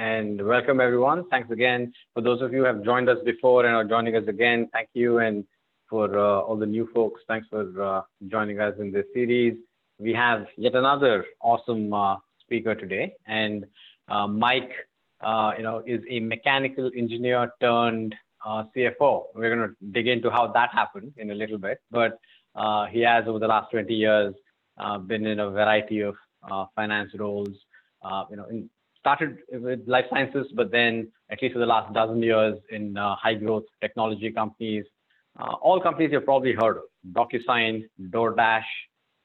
[0.00, 1.28] and welcome everyone.
[1.28, 4.26] Thanks again for those of you who have joined us before and are joining us
[4.28, 4.66] again.
[4.72, 5.44] Thank you, and
[5.90, 9.58] for uh, all the new folks, thanks for uh, joining us in this series.
[9.98, 13.66] We have yet another awesome uh, speaker today, and
[14.08, 14.72] uh, Mike,
[15.20, 18.14] uh, you know, is a mechanical engineer turned
[18.46, 19.24] uh, CFO.
[19.34, 22.18] We're going to dig into how that happened in a little bit, but
[22.90, 24.34] he has over the last 20 years
[25.06, 26.14] been in a variety of
[26.74, 27.50] finance roles.
[28.30, 28.70] you know, in,
[29.00, 33.16] started with life sciences, but then at least for the last dozen years in uh,
[33.16, 34.84] high growth technology companies,
[35.38, 38.64] uh, all companies you've probably heard of, DocuSign, DoorDash,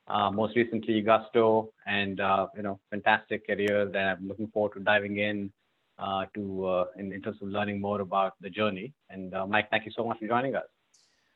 [0.08, 4.80] uh, most recently Gusto, and uh, you know, fantastic career that I'm looking forward to
[4.80, 5.52] diving in
[6.00, 8.94] uh, to uh, in, in, terms of learning more about the journey.
[9.10, 10.66] And Mike, thank you so much for joining us.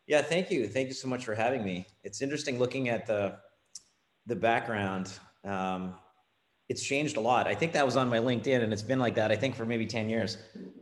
[0.08, 0.68] Yeah, thank you.
[0.68, 1.86] Thank you so much for having me.
[2.04, 3.38] It's interesting looking at the
[4.28, 5.12] the background.
[5.44, 5.96] Um,
[6.70, 7.48] it's changed a lot.
[7.48, 9.66] I think that was on my LinkedIn and it's been like that, I think for
[9.66, 10.38] maybe 10 years.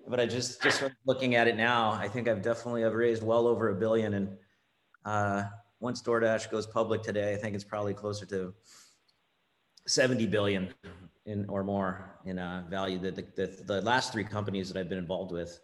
[0.06, 3.48] But I just, just looking at it now, I think I've definitely, I've raised well
[3.48, 4.14] over a billion.
[4.14, 4.30] And
[5.06, 5.44] uh,
[5.80, 8.54] once DoorDash goes public today, I think it's probably closer to
[9.88, 10.74] 70 billion
[11.26, 13.00] in or more in uh, value.
[13.00, 15.60] The, the, the, last three companies that I've been involved with.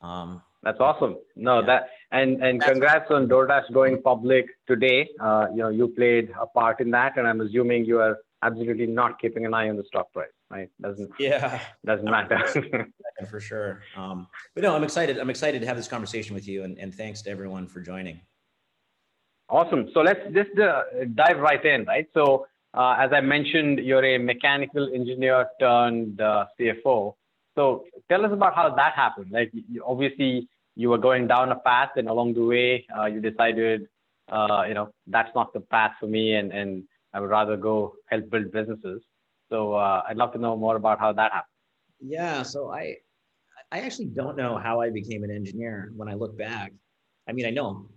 [0.00, 1.16] Um, that's awesome.
[1.36, 1.66] No, yeah.
[1.66, 5.08] that and and congrats on DoorDash going public today.
[5.20, 8.86] Uh, you know, you played a part in that, and I'm assuming you are absolutely
[8.86, 10.68] not keeping an eye on the stock price, right?
[10.80, 12.40] Doesn't yeah doesn't matter
[13.30, 13.82] for sure.
[13.96, 15.18] Um, but no, I'm excited.
[15.18, 18.20] I'm excited to have this conversation with you, and, and thanks to everyone for joining.
[19.48, 19.88] Awesome.
[19.94, 20.82] So let's just uh,
[21.14, 22.06] dive right in, right?
[22.14, 27.14] So uh, as I mentioned, you're a mechanical engineer turned uh, CFO.
[27.54, 29.30] So tell us about how that happened.
[29.30, 33.20] Like you, obviously you were going down a path, and along the way uh, you
[33.20, 33.88] decided,
[34.28, 36.84] uh, you know, that's not the path for me, and and
[37.16, 39.02] I would rather go help build businesses.
[39.50, 41.56] So uh, I'd love to know more about how that happened.
[41.98, 42.96] Yeah, so I
[43.72, 46.72] I actually don't know how I became an engineer when I look back.
[47.26, 47.88] I mean, I know,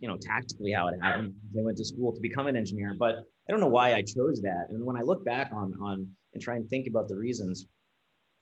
[0.00, 1.32] you know, tactically how it happened.
[1.58, 4.42] I went to school to become an engineer, but I don't know why I chose
[4.42, 4.66] that.
[4.68, 7.66] And when I look back on on and try and think about the reasons,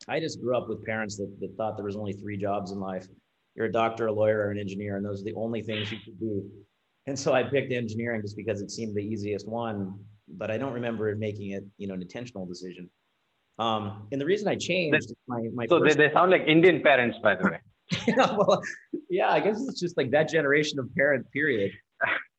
[0.09, 2.81] I just grew up with parents that, that thought there was only three jobs in
[2.81, 3.07] life.
[3.55, 5.99] You're a doctor, a lawyer, or an engineer, and those are the only things you
[6.05, 6.51] could do.
[7.07, 9.97] And so I picked engineering just because it seemed the easiest one
[10.29, 12.91] but I don't remember making it, you know, an intentional decision.
[13.59, 17.19] Um, and the reason I changed my, my so they, they sound like Indian parents,
[17.23, 17.61] by the way.
[18.07, 18.61] yeah, well,
[19.09, 21.73] yeah, I guess it's just like that generation of parent period.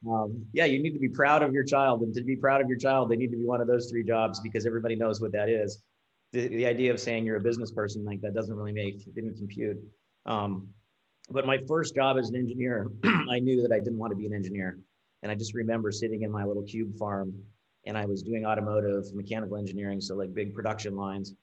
[0.07, 2.69] Um, yeah, you need to be proud of your child, and to be proud of
[2.69, 5.31] your child, they need to be one of those three jobs because everybody knows what
[5.31, 5.83] that is.
[6.33, 9.37] The, the idea of saying you're a business person like that doesn't really make didn't
[9.37, 9.77] compute.
[10.25, 10.67] Um,
[11.29, 14.27] but my first job as an engineer, I knew that I didn't want to be
[14.27, 14.77] an engineer,
[15.23, 17.33] and I just remember sitting in my little cube farm
[17.87, 21.33] and I was doing automotive mechanical engineering, so like big production lines.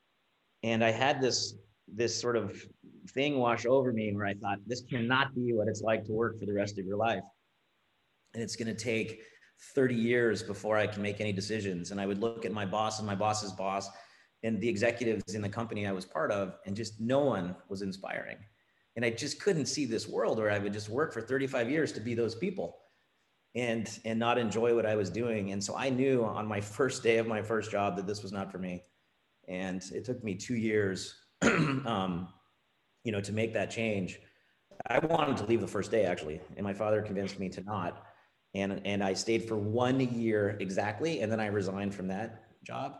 [0.63, 1.55] And I had this
[1.93, 2.65] this sort of
[3.11, 6.39] thing wash over me where I thought this cannot be what it's like to work
[6.39, 7.23] for the rest of your life.
[8.33, 9.21] And it's going to take
[9.75, 11.91] 30 years before I can make any decisions.
[11.91, 13.91] And I would look at my boss and my boss's boss
[14.43, 17.83] and the executives in the company I was part of, and just no one was
[17.83, 18.39] inspiring.
[18.97, 21.93] And I just couldn't see this world where I would just work for 35 years
[21.93, 22.79] to be those people
[23.55, 25.53] and and not enjoy what I was doing.
[25.53, 28.33] And so I knew on my first day of my first job that this was
[28.33, 28.83] not for me.
[29.47, 32.29] And it took me two years, um,
[33.05, 34.19] you know, to make that change.
[34.87, 38.07] I wanted to leave the first day actually, and my father convinced me to not.
[38.55, 42.97] And and I stayed for one year exactly, and then I resigned from that job.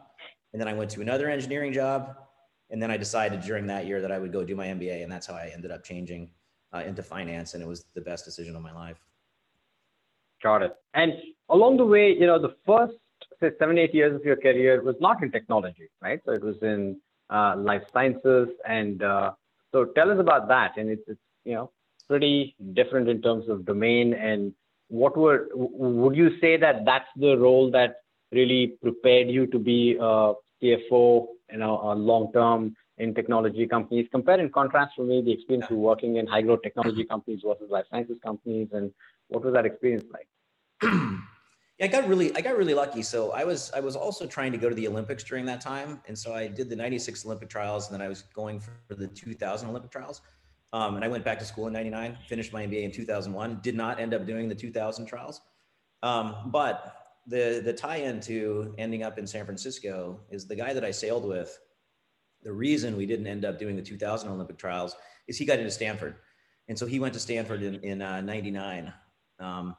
[0.53, 2.15] And then I went to another engineering job,
[2.71, 5.11] and then I decided during that year that I would go do my MBA, and
[5.11, 6.31] that's how I ended up changing
[6.73, 9.01] uh, into finance, and it was the best decision of my life.
[10.45, 10.77] Got it.
[10.93, 11.15] And
[11.49, 12.95] along the way, you know, the first
[13.41, 16.21] say seven, eight years of your career was not in technology, right?
[16.25, 17.01] So it was in
[17.31, 18.49] uh, life sciences.
[18.67, 19.33] And uh,
[19.73, 20.73] so tell us about that.
[20.77, 21.71] And it's, it's, you know,
[22.09, 24.13] pretty different in terms of domain.
[24.13, 24.53] And
[24.89, 27.97] what were, would you say that that's the role that
[28.31, 34.09] really prepared you to be a CFO, you know, a long term in technology companies?
[34.11, 37.71] Compare and contrast for me the experience of working in high growth technology companies versus
[37.71, 38.69] life sciences companies.
[38.73, 38.93] And
[39.29, 40.29] what was that experience like?
[41.79, 43.03] yeah, I got really, I got really lucky.
[43.03, 46.01] So I was, I was also trying to go to the Olympics during that time,
[46.07, 49.09] and so I did the '96 Olympic trials, and then I was going for the
[49.09, 50.23] 2000 Olympic trials.
[50.73, 53.61] Um, and I went back to school in '99, finished my MBA in 2001.
[53.63, 55.41] Did not end up doing the 2000 trials,
[56.03, 56.97] um, but
[57.27, 61.25] the the tie-in to ending up in San Francisco is the guy that I sailed
[61.25, 61.59] with.
[62.43, 64.95] The reason we didn't end up doing the 2000 Olympic trials
[65.29, 66.17] is he got into Stanford,
[66.69, 68.93] and so he went to Stanford in in '99.
[69.41, 69.77] Uh, um,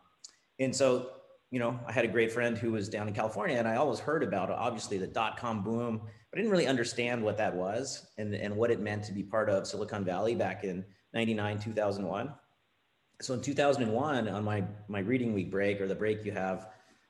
[0.60, 1.12] and so,
[1.52, 4.00] you know, I had a great friend who was down in California and I always
[4.00, 8.08] heard about obviously the dot com boom, but I didn't really understand what that was
[8.18, 12.34] and, and what it meant to be part of Silicon Valley back in 99, 2001.
[13.22, 16.68] So in 2001 on my, my reading week break or the break you have,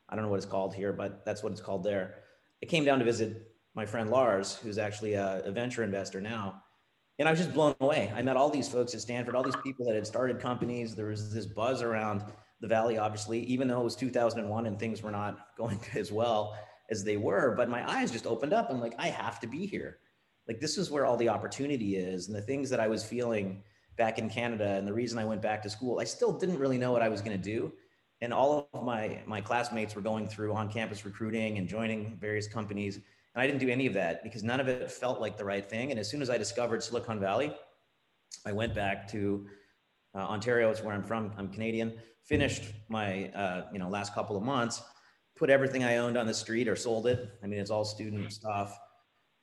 [0.09, 2.15] I don't know what it's called here, but that's what it's called there.
[2.61, 6.61] I came down to visit my friend Lars, who's actually a, a venture investor now.
[7.17, 8.11] And I was just blown away.
[8.15, 10.95] I met all these folks at Stanford, all these people that had started companies.
[10.95, 12.23] There was this buzz around
[12.65, 16.57] the Valley, obviously, even though it was 2001 and things were not going as well
[16.89, 17.53] as they were.
[17.55, 18.69] But my eyes just opened up.
[18.69, 19.99] I'm like, I have to be here.
[20.47, 22.27] Like, this is where all the opportunity is.
[22.27, 23.63] And the things that I was feeling
[23.97, 26.77] back in Canada and the reason I went back to school, I still didn't really
[26.77, 27.71] know what I was going to do.
[28.21, 32.47] And all of my, my classmates were going through on campus recruiting and joining various
[32.47, 32.95] companies.
[32.95, 35.67] And I didn't do any of that because none of it felt like the right
[35.67, 35.91] thing.
[35.91, 37.53] And as soon as I discovered Silicon Valley,
[38.45, 39.47] I went back to
[40.15, 41.31] uh, Ontario, is where I'm from.
[41.37, 41.93] I'm Canadian.
[42.23, 44.81] Finished my uh, you know last couple of months,
[45.35, 47.29] put everything I owned on the street or sold it.
[47.43, 48.77] I mean, it's all student stuff.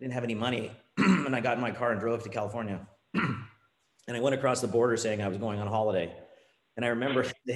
[0.00, 2.86] Didn't have any money, and I got in my car and drove to California.
[3.14, 6.12] and I went across the border saying I was going on holiday.
[6.76, 7.26] And I remember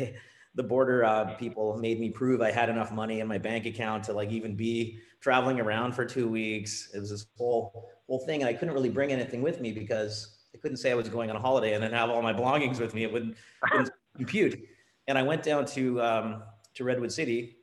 [0.57, 4.05] the border uh, people made me prove I had enough money in my bank account
[4.05, 6.91] to like even be traveling around for two weeks.
[6.95, 10.36] It was this whole whole thing, and I couldn't really bring anything with me because
[10.57, 12.81] I couldn't say I was going on a holiday and then have all my belongings
[12.81, 13.05] with me.
[13.05, 13.37] It wouldn't,
[13.71, 14.59] wouldn't compute.
[15.07, 16.43] And I went down to um,
[16.75, 17.57] to Redwood City,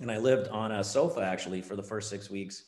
[0.00, 2.64] and I lived on a sofa actually for the first six weeks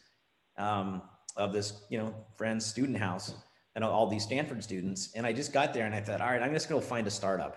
[0.58, 1.02] um,
[1.36, 3.34] of this you know friend's student house
[3.74, 5.10] and all these Stanford students.
[5.14, 7.06] And I just got there and I thought, all right, I'm just going to find
[7.06, 7.56] a startup.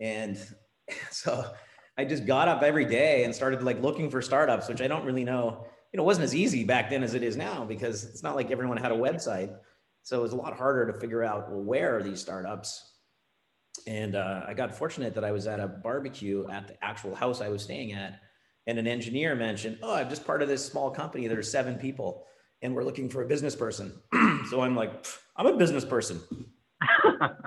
[0.00, 0.38] And
[1.10, 1.52] so
[1.96, 5.04] I just got up every day and started like looking for startups, which I don't
[5.04, 5.66] really know.
[5.92, 8.50] You know, wasn't as easy back then as it is now because it's not like
[8.50, 9.54] everyone had a website.
[10.02, 12.90] So it was a lot harder to figure out well, where are these startups.
[13.86, 17.40] And uh, I got fortunate that I was at a barbecue at the actual house
[17.40, 18.20] I was staying at,
[18.66, 21.26] and an engineer mentioned, "Oh, I'm just part of this small company.
[21.26, 22.26] There's seven people,
[22.60, 23.92] and we're looking for a business person."
[24.50, 25.06] so I'm like,
[25.36, 26.20] "I'm a business person."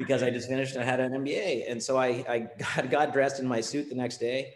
[0.00, 1.70] because I just finished and I had an MBA.
[1.70, 4.54] And so I, I got, got dressed in my suit the next day,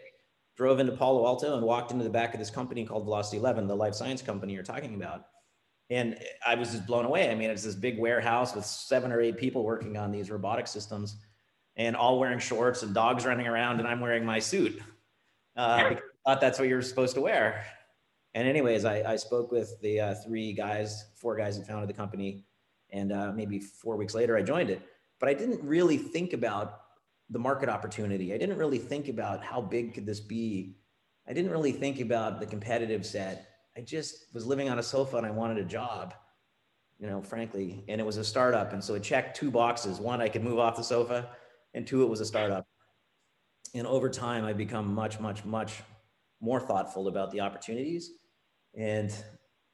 [0.57, 3.67] drove into Palo Alto and walked into the back of this company called Velocity 11,
[3.67, 5.25] the life science company you're talking about.
[5.89, 7.29] And I was just blown away.
[7.29, 10.67] I mean, it's this big warehouse with seven or eight people working on these robotic
[10.67, 11.17] systems
[11.75, 14.81] and all wearing shorts and dogs running around and I'm wearing my suit.
[15.55, 17.65] Uh, I thought that's what you're supposed to wear.
[18.33, 21.93] And anyways, I, I spoke with the uh, three guys, four guys that founded the
[21.93, 22.45] company.
[22.89, 24.81] And uh, maybe four weeks later, I joined it
[25.19, 26.81] but I didn't really think about
[27.29, 28.33] the market opportunity.
[28.33, 30.75] I didn't really think about how big could this be.
[31.27, 33.54] I didn't really think about the competitive set.
[33.77, 36.13] I just was living on a sofa and I wanted a job,
[36.97, 38.73] you know, frankly, and it was a startup.
[38.73, 39.99] And so it checked two boxes.
[39.99, 41.29] One, I could move off the sofa,
[41.73, 42.65] and two, it was a startup.
[43.73, 45.81] And over time, I become much, much, much
[46.39, 48.11] more thoughtful about the opportunities.
[48.77, 49.13] And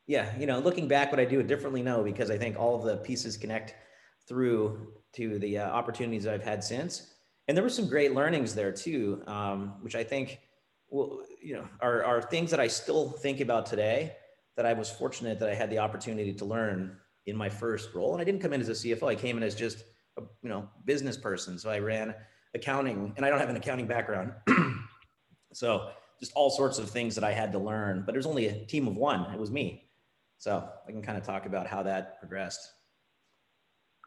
[0.08, 1.84] yeah, you know, looking back, would I do it differently?
[1.84, 3.76] No, because I think all of the pieces connect
[4.28, 7.14] through to the uh, opportunities I've had since.
[7.48, 10.40] And there were some great learnings there too, um, which I think,
[10.92, 14.14] well, you know, are, are things that I still think about today
[14.58, 18.12] that I was fortunate that I had the opportunity to learn in my first role.
[18.12, 19.08] And I didn't come in as a CFO.
[19.08, 19.86] I came in as just
[20.18, 21.58] a, you know, business person.
[21.58, 22.14] So I ran
[22.54, 24.34] accounting and I don't have an accounting background.
[25.54, 25.90] so
[26.20, 28.88] just all sorts of things that I had to learn, but there's only a team
[28.88, 29.34] of one.
[29.34, 29.88] It was me.
[30.40, 32.60] So I can kind of talk about how that progressed.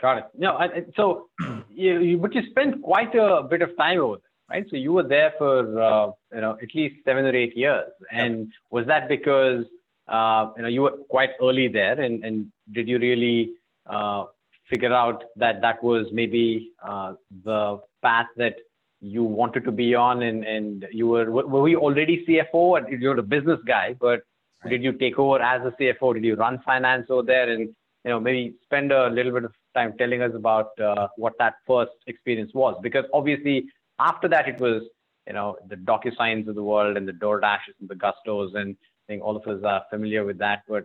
[0.03, 0.25] Got it.
[0.37, 1.31] No, I, so
[1.71, 4.19] you, you, but you spent quite a bit of time over
[4.51, 4.67] right?
[4.71, 8.39] So you were there for uh, you know at least seven or eight years, and
[8.39, 8.49] yep.
[8.71, 9.65] was that because
[10.09, 13.53] uh, you know you were quite early there, and and did you really
[13.87, 14.25] uh,
[14.71, 18.57] figure out that that was maybe uh, the path that
[19.01, 22.79] you wanted to be on, and and you were were we already CFO?
[22.79, 24.23] and You're a business guy, but
[24.65, 24.71] right.
[24.71, 26.15] did you take over as a CFO?
[26.15, 27.69] Did you run finance over there, and
[28.05, 31.55] you know maybe spend a little bit of time telling us about uh, what that
[31.67, 32.79] first experience was.
[32.83, 33.67] Because obviously,
[33.99, 34.83] after that, it was
[35.27, 39.13] you know the DocuSigns of the world and the DoorDashes and the Gustos, and I
[39.13, 40.63] think all of us are familiar with that.
[40.69, 40.85] But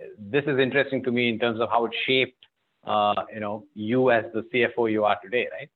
[0.00, 2.46] uh, this is interesting to me in terms of how it shaped
[2.84, 5.68] uh, you know you as the CFO you are today, right?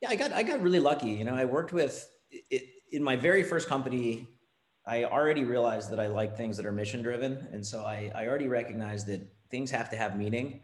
[0.00, 1.10] Yeah, I got I got really lucky.
[1.10, 4.28] You know, I worked with it, in my very first company.
[4.86, 8.26] I already realized that I like things that are mission driven, and so I, I
[8.26, 10.60] already recognized that things have to have meaning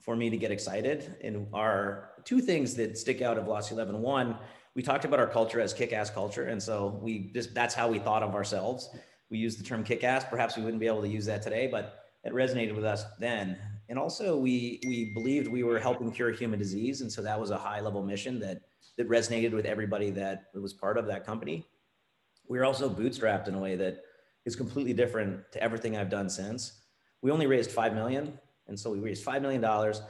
[0.00, 1.16] for me to get excited.
[1.22, 4.02] And our two things that stick out of Velocity 11.
[4.74, 6.44] We talked about our culture as kick-ass culture.
[6.44, 8.90] And so we just, that's how we thought of ourselves.
[9.30, 10.24] We used the term kick-ass.
[10.28, 13.56] Perhaps we wouldn't be able to use that today, but it resonated with us then.
[13.88, 17.02] And also we, we believed we were helping cure human disease.
[17.02, 18.62] And so that was a high level mission that,
[18.96, 21.64] that resonated with everybody that was part of that company.
[22.48, 24.02] we were also bootstrapped in a way that
[24.44, 26.80] is completely different to everything I've done since.
[27.22, 28.38] We only raised five million,
[28.68, 30.02] and so we raised five million dollars.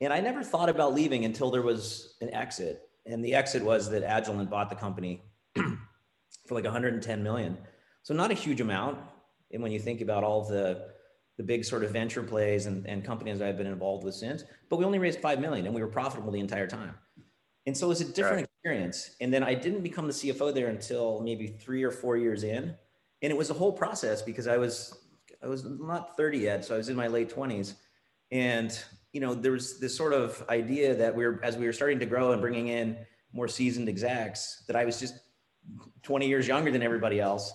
[0.00, 3.90] And I never thought about leaving until there was an exit, and the exit was
[3.90, 5.22] that Agilent bought the company
[5.54, 7.58] for like 110 million.
[8.02, 8.98] So not a huge amount.
[9.52, 10.92] And when you think about all the
[11.38, 14.76] the big sort of venture plays and, and companies I've been involved with since, but
[14.76, 16.94] we only raised five million and we were profitable the entire time.
[17.66, 18.48] And so it was a different right.
[18.56, 19.16] experience.
[19.20, 22.74] And then I didn't become the CFO there until maybe three or four years in.
[23.22, 24.98] And it was a whole process because I was
[25.42, 27.74] I was not 30 yet, so I was in my late 20s.
[28.30, 28.78] And
[29.12, 31.98] you know, there was this sort of idea that we were as we were starting
[31.98, 32.96] to grow and bringing in
[33.32, 35.14] more seasoned execs, that I was just
[36.02, 37.52] 20 years younger than everybody else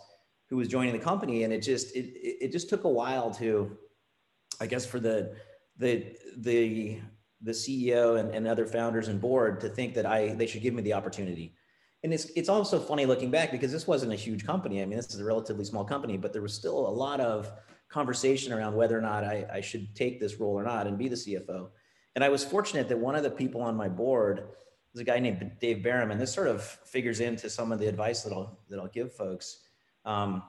[0.50, 1.44] who was joining the company.
[1.44, 3.76] And it just it it just took a while to,
[4.62, 5.36] I guess, for the
[5.78, 7.00] the the
[7.42, 10.74] the CEO and, and other founders and board to think that I they should give
[10.74, 11.56] me the opportunity.
[12.04, 14.82] And it's it's also funny looking back because this wasn't a huge company.
[14.82, 17.52] I mean, this is a relatively small company, but there was still a lot of
[17.90, 21.08] conversation around whether or not I, I should take this role or not and be
[21.08, 21.70] the CFO.
[22.16, 24.50] And I was fortunate that one of the people on my board
[24.94, 27.88] was a guy named Dave Barram, and this sort of figures into some of the
[27.88, 29.60] advice that I'll that I'll give folks.
[30.06, 30.42] Um,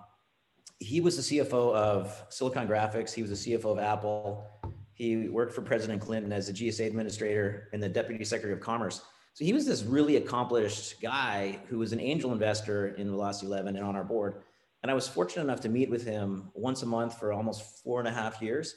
[0.80, 3.12] he was the CFO of Silicon Graphics.
[3.12, 4.46] He was the CFO of Apple.
[4.94, 9.02] He worked for President Clinton as the GSA administrator and the Deputy Secretary of Commerce.
[9.34, 13.76] So he was this really accomplished guy who was an angel investor in Velocity 11
[13.76, 14.42] and on our board.
[14.82, 17.98] And I was fortunate enough to meet with him once a month for almost four
[17.98, 18.74] and a half years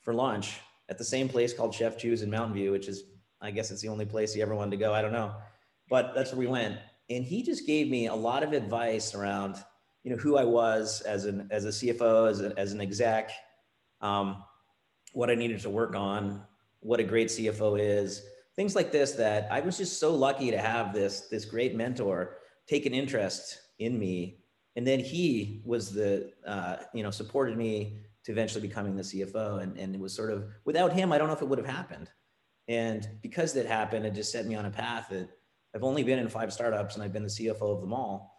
[0.00, 3.04] for lunch at the same place called Chef Chu's in Mountain View, which is,
[3.40, 4.92] I guess it's the only place he ever wanted to go.
[4.92, 5.34] I don't know.
[5.88, 6.78] But that's where we went.
[7.08, 9.56] And he just gave me a lot of advice around,
[10.04, 13.32] you know, who I was as an as a CFO, as, a, as an exec,
[14.00, 14.44] um,
[15.12, 16.42] what I needed to work on,
[16.78, 18.22] what a great CFO is,
[18.54, 22.36] things like this that I was just so lucky to have this this great mentor
[22.66, 24.39] take an interest in me.
[24.80, 29.62] And then he was the uh, you know supported me to eventually becoming the CFO.
[29.62, 31.68] And, and it was sort of without him, I don't know if it would have
[31.68, 32.08] happened.
[32.66, 35.28] And because that happened, it just set me on a path that
[35.74, 38.34] I've only been in five startups and I've been the CFO of them all.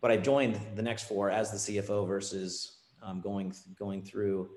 [0.00, 4.48] But I joined the next four as the CFO versus um, going going through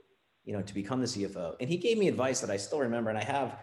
[0.46, 1.58] you know, to become the CFO.
[1.60, 3.58] And he gave me advice that I still remember, and I have,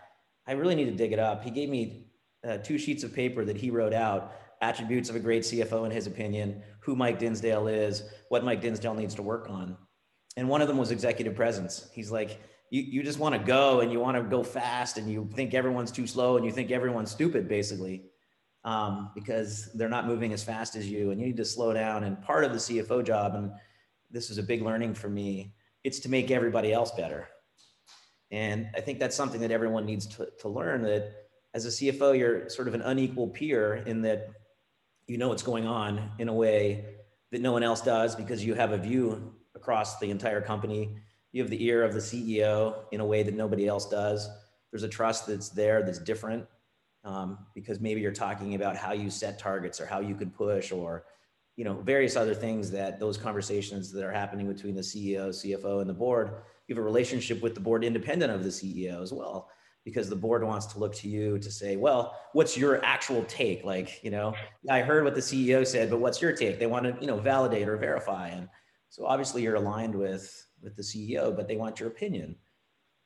[0.46, 1.42] I really need to dig it up.
[1.42, 2.08] He gave me
[2.46, 5.90] uh, two sheets of paper that he wrote out attributes of a great CFO in
[5.90, 9.76] his opinion, who Mike Dinsdale is, what Mike Dinsdale needs to work on.
[10.36, 11.90] And one of them was executive presence.
[11.92, 12.40] He's like,
[12.70, 15.52] you, you just want to go and you want to go fast and you think
[15.52, 18.04] everyone's too slow and you think everyone's stupid, basically,
[18.64, 22.04] um, because they're not moving as fast as you and you need to slow down.
[22.04, 23.52] And part of the CFO job, and
[24.10, 25.54] this is a big learning for me,
[25.84, 27.28] it's to make everybody else better.
[28.30, 31.12] And I think that's something that everyone needs to, to learn that
[31.52, 34.30] as a CFO, you're sort of an unequal peer in that
[35.06, 36.84] you know what's going on in a way
[37.30, 40.96] that no one else does because you have a view across the entire company.
[41.32, 44.28] You have the ear of the CEO in a way that nobody else does.
[44.70, 46.46] There's a trust that's there that's different
[47.04, 50.72] um, because maybe you're talking about how you set targets or how you could push
[50.72, 51.04] or
[51.56, 55.80] you know, various other things that those conversations that are happening between the CEO, CFO,
[55.80, 56.30] and the board,
[56.66, 59.50] you have a relationship with the board independent of the CEO as well,
[59.84, 63.64] because the board wants to look to you to say, well, what's your actual take?
[63.64, 64.34] Like, you know,
[64.70, 66.58] I heard what the CEO said, but what's your take?
[66.58, 68.28] They want to, you know, validate or verify.
[68.28, 68.48] And
[68.90, 72.36] so obviously you're aligned with with the CEO, but they want your opinion.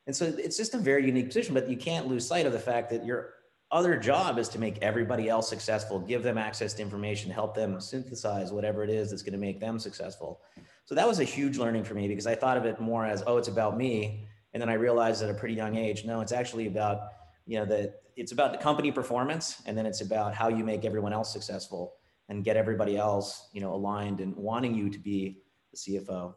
[0.06, 2.58] And so it's just a very unique position, but you can't lose sight of the
[2.58, 3.34] fact that you're
[3.72, 7.80] other job is to make everybody else successful, give them access to information, help them
[7.80, 10.40] synthesize whatever it is that's going to make them successful.
[10.84, 13.24] So that was a huge learning for me because I thought of it more as,
[13.26, 14.28] oh, it's about me.
[14.56, 17.08] And then I realized at a pretty young age, no, it's actually about,
[17.44, 20.86] you know, that it's about the company performance and then it's about how you make
[20.86, 21.92] everyone else successful
[22.30, 26.32] and get everybody else, you know, aligned and wanting you to be the CFO.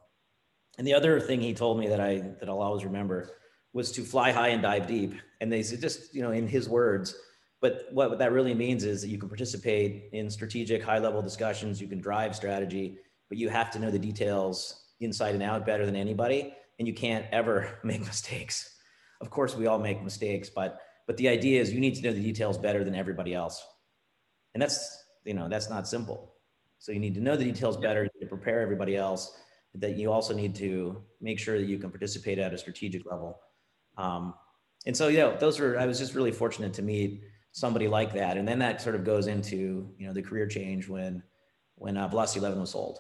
[0.78, 3.38] And the other thing he told me that I that I'll always remember
[3.72, 5.14] was to fly high and dive deep.
[5.40, 7.16] And they said, just, you know, in his words,
[7.62, 11.80] but what that really means is that you can participate in strategic high level discussions,
[11.80, 12.98] you can drive strategy,
[13.30, 16.54] but you have to know the details inside and out better than anybody.
[16.80, 18.78] And you can't ever make mistakes.
[19.22, 22.14] Of course, we all make mistakes, but but the idea is you need to know
[22.14, 23.66] the details better than everybody else.
[24.54, 26.36] And that's, you know, that's not simple.
[26.78, 29.36] So you need to know the details better to prepare everybody else.
[29.74, 33.40] That you also need to make sure that you can participate at a strategic level
[34.00, 34.34] um,
[34.86, 37.22] and so, yeah, those were, I was just really fortunate to meet
[37.52, 38.38] somebody like that.
[38.38, 41.22] And then that sort of goes into, you know, the career change when,
[41.76, 43.00] when uh, Velocity 11 was sold.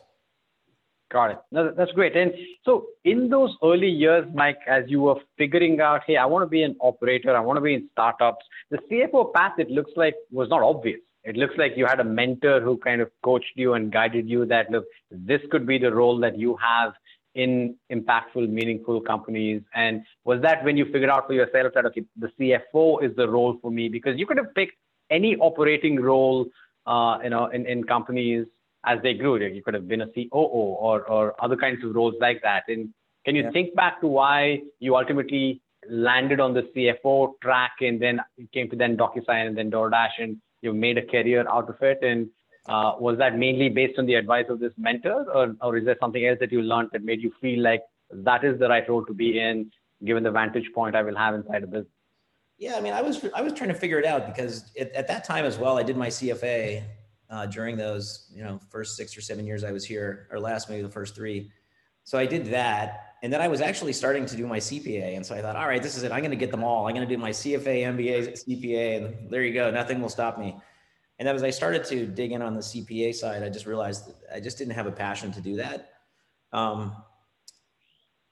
[1.11, 1.37] Got it.
[1.51, 2.15] No, that's great.
[2.15, 2.31] And
[2.63, 6.47] so, in those early years, Mike, as you were figuring out, hey, I want to
[6.47, 10.13] be an operator, I want to be in startups, the CFO path, it looks like,
[10.31, 10.99] was not obvious.
[11.23, 14.45] it looks like you had a mentor who kind of coached you and guided you
[14.45, 16.93] that look, this could be the role that you have
[17.35, 19.61] in impactful, meaningful companies?
[19.73, 23.27] And was that when you figured out for yourself that okay, the CFO is the
[23.27, 23.89] role for me?
[23.89, 24.75] Because you could have picked
[25.09, 26.45] any operating role,
[26.85, 28.45] uh, you know, in, in companies
[28.86, 29.43] as they grew.
[29.43, 32.63] You could have been a COO or or other kinds of roles like that.
[32.67, 32.89] And
[33.25, 33.51] can you yeah.
[33.51, 38.19] think back to why you ultimately landed on the CFO track and then
[38.53, 42.00] came to then DocuSign and then DoorDash and you made a career out of it?
[42.01, 42.29] And
[42.67, 45.98] uh, was that mainly based on the advice of this mentor, or, or is there
[46.00, 47.81] something else that you learned that made you feel like
[48.12, 49.71] that is the right role to be in,
[50.05, 51.88] given the vantage point I will have inside a business?
[52.57, 55.07] Yeah, I mean, I was I was trying to figure it out because at, at
[55.07, 56.83] that time as well, I did my CFA
[57.29, 60.69] uh, during those you know first six or seven years I was here, or last
[60.69, 61.51] maybe the first three.
[62.03, 65.25] So I did that, and then I was actually starting to do my CPA, and
[65.25, 66.12] so I thought, all right, this is it.
[66.12, 66.88] I'm going to get them all.
[66.88, 69.69] I'm going to do my CFA, MBA, CPA, and there you go.
[69.69, 70.55] Nothing will stop me.
[71.19, 74.13] And then as I started to dig in on the CPA side, I just realized
[74.33, 75.91] I just didn't have a passion to do that.
[76.53, 76.95] Um,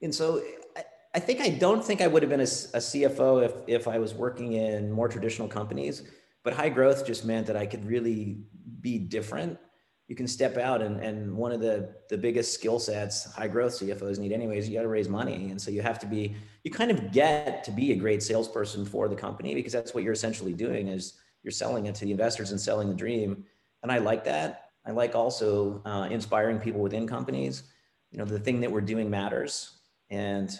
[0.02, 0.42] and so
[0.76, 3.88] I, I, think I don't think I would have been a, a, CFO if, if
[3.88, 6.04] I was working in more traditional companies,
[6.48, 8.38] but high growth just meant that I could really
[8.80, 9.60] be different.
[10.08, 13.74] You can step out and, and one of the, the biggest skill sets high growth
[13.74, 15.50] CFOs need anyways, you got to raise money.
[15.50, 18.86] And so you have to be, you kind of get to be a great salesperson
[18.86, 22.12] for the company because that's what you're essentially doing is you're selling it to the
[22.12, 23.44] investors and selling the dream.
[23.84, 24.70] And I like that.
[24.86, 27.64] I like also uh, inspiring people within companies.
[28.12, 29.80] You know, the thing that we're doing matters.
[30.10, 30.58] And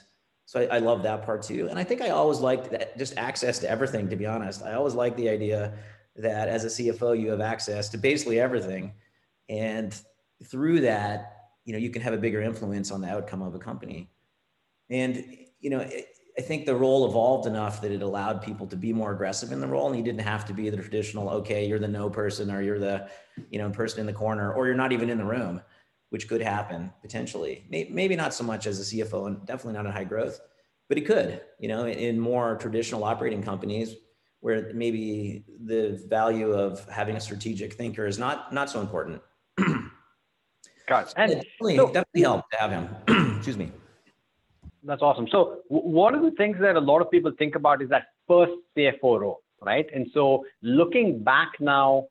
[0.48, 1.68] so I, I love that part too.
[1.70, 4.64] And I think I always liked that just access to everything, to be honest.
[4.64, 5.74] I always like the idea
[6.16, 8.94] that as a CFO, you have access to basically everything.
[9.50, 9.94] And
[10.46, 13.60] through that, you know, you can have a bigger influence on the outcome of a
[13.60, 14.10] company.
[14.90, 18.78] And, you know, it, I think the role evolved enough that it allowed people to
[18.78, 21.68] be more aggressive in the role, and you didn't have to be the traditional, okay,
[21.68, 23.10] you're the no person, or you're the,
[23.50, 25.62] you know, person in the corner, or you're not even in the room,
[26.10, 27.66] which could happen potentially.
[27.70, 30.40] Maybe not so much as a CFO, and definitely not in high growth,
[30.88, 33.96] but it could, you know, in more traditional operating companies
[34.40, 39.22] where maybe the value of having a strategic thinker is not not so important.
[40.88, 41.14] Got it.
[41.18, 42.88] And definitely, so, definitely helped to have him.
[43.38, 43.72] Excuse me.
[44.84, 45.28] That's awesome.
[45.30, 48.54] So one of the things that a lot of people think about is that first
[48.78, 49.86] CFO role, right?
[49.94, 52.08] And so looking back now,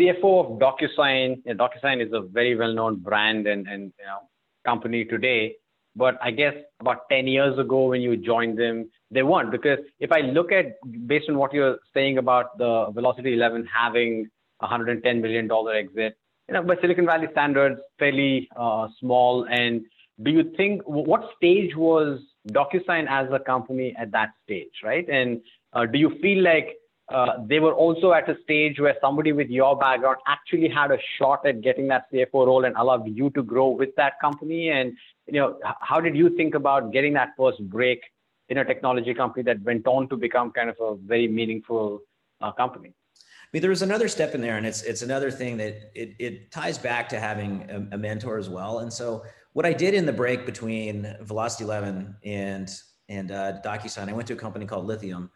[0.00, 4.20] CFO of DocuSign, you know, DocuSign is a very well-known brand and, and you know,
[4.64, 5.56] company today.
[5.94, 9.50] But I guess about 10 years ago when you joined them, they weren't.
[9.50, 14.28] Because if I look at, based on what you're saying about the Velocity 11 having
[14.60, 16.16] a $110 million exit,
[16.48, 19.82] you know, by Silicon Valley standards, fairly uh, small and
[20.22, 25.08] do you think what stage was DocuSign as a company at that stage, right?
[25.08, 25.40] And
[25.72, 26.76] uh, do you feel like
[27.10, 30.98] uh, they were also at a stage where somebody with your background actually had a
[31.18, 34.70] shot at getting that CFO role and allowed you to grow with that company?
[34.70, 34.92] And
[35.26, 38.02] you know, how did you think about getting that first break
[38.48, 42.00] in a technology company that went on to become kind of a very meaningful
[42.40, 42.94] uh, company?
[43.18, 46.14] I mean, there was another step in there, and it's it's another thing that it
[46.20, 48.78] it ties back to having a, a mentor as well.
[48.78, 52.70] And so what I did in the break between Velocity 11 and
[53.08, 55.30] and uh, DocuSign, I went to a company called Lithium,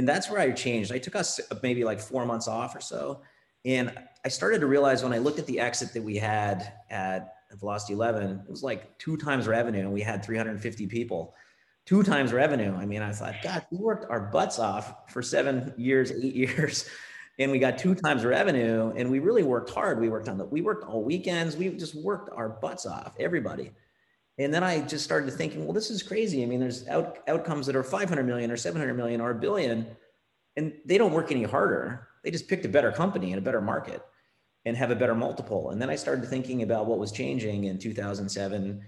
[0.00, 0.92] and that's where I changed.
[0.92, 3.20] I took us uh, maybe like four months off or so,
[3.66, 3.92] and
[4.24, 7.92] I started to realize when I looked at the exit that we had at Velocity
[7.92, 11.34] 11, it was like two times revenue, and we had 350 people.
[11.84, 12.74] Two times revenue.
[12.74, 16.88] I mean, I thought, God, we worked our butts off for seven years, eight years
[17.38, 20.44] and we got two times revenue and we really worked hard we worked on the
[20.44, 23.70] we worked all weekends we just worked our butts off everybody
[24.40, 26.42] and then i just started thinking well this is crazy.
[26.42, 29.86] I mean there's out, outcomes that are 500 million or 700 million or a billion
[30.56, 32.08] and they don't work any harder.
[32.24, 34.02] They just picked a better company and a better market
[34.64, 35.70] and have a better multiple.
[35.70, 38.82] And then i started thinking about what was changing in 2007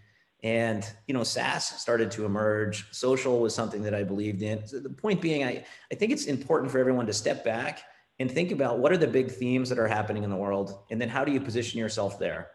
[0.45, 2.91] and you know saas started to emerge.
[2.93, 4.67] Social was something that i believed in.
[4.67, 7.83] So the point being i, I think it's important for everyone to step back
[8.19, 11.01] and think about what are the big themes that are happening in the world and
[11.01, 12.49] then how do you position yourself there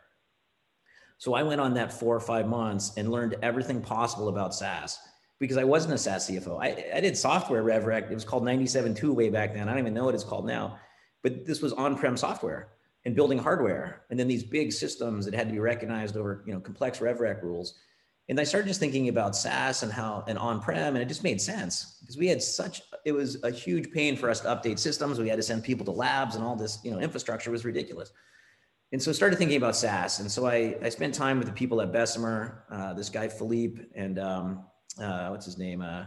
[1.18, 5.00] so i went on that four or five months and learned everything possible about saas
[5.40, 9.14] because i wasn't a saas cfo i, I did software revrec it was called 97.2
[9.14, 9.68] way back then.
[9.68, 10.80] I don't even know what it's called now.
[11.24, 12.70] But this was on-prem software
[13.06, 16.54] and building hardware and then these big systems that had to be recognized over you
[16.54, 17.76] know complex revrec rules.
[18.30, 21.40] And I started just thinking about SaaS and how and on-prem, and it just made
[21.40, 25.18] sense because we had such it was a huge pain for us to update systems.
[25.18, 28.12] We had to send people to labs, and all this you know infrastructure was ridiculous.
[28.92, 31.54] And so I started thinking about SaaS, and so I I spent time with the
[31.54, 34.64] people at Bessemer, uh, this guy Philippe and um,
[35.02, 36.06] uh, what's his name uh,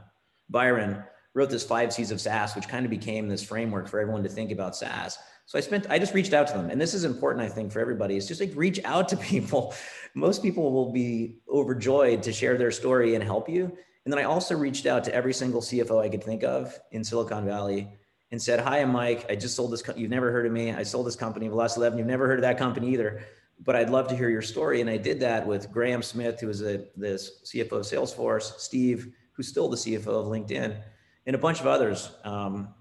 [0.49, 1.03] Byron,
[1.35, 4.29] wrote this five C's of SaaS, which kind of became this framework for everyone to
[4.29, 5.19] think about SaaS.
[5.47, 6.71] So I spent, I just reached out to them.
[6.71, 8.17] And this is important, I think, for everybody.
[8.17, 9.75] Is just like reach out to people.
[10.15, 13.65] Most people will be overjoyed to share their story and help you.
[14.05, 17.05] And then I also reached out to every single CFO I could think of in
[17.05, 17.89] Silicon Valley
[18.31, 19.27] and said, Hi, I'm Mike.
[19.29, 19.83] I just sold this.
[19.83, 20.73] Co- you've never heard of me.
[20.73, 21.99] I sold this company, Velocity 11.
[21.99, 23.25] You've never heard of that company either.
[23.63, 24.81] But I'd love to hear your story.
[24.81, 29.13] And I did that with Graham Smith, who was a, the CFO of Salesforce, Steve,
[29.33, 30.81] who's still the CFO of LinkedIn,
[31.27, 32.11] and a bunch of others.
[32.25, 32.75] Um,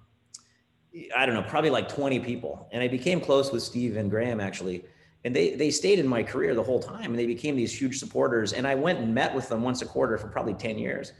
[1.15, 2.67] I don't know, probably like 20 people.
[2.71, 4.85] And I became close with Steve and Graham actually.
[5.23, 7.99] And they, they stayed in my career the whole time and they became these huge
[7.99, 8.53] supporters.
[8.53, 11.13] And I went and met with them once a quarter for probably 10 years.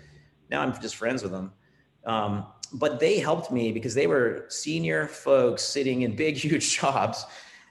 [0.50, 1.52] Now I'm just friends with them.
[2.06, 7.26] Um, but they helped me because they were senior folks sitting in big, huge jobs.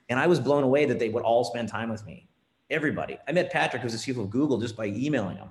[0.09, 2.29] And I was blown away that they would all spend time with me.
[2.71, 3.19] Everybody.
[3.27, 5.49] I met Patrick, who's the CFO of Google, just by emailing him.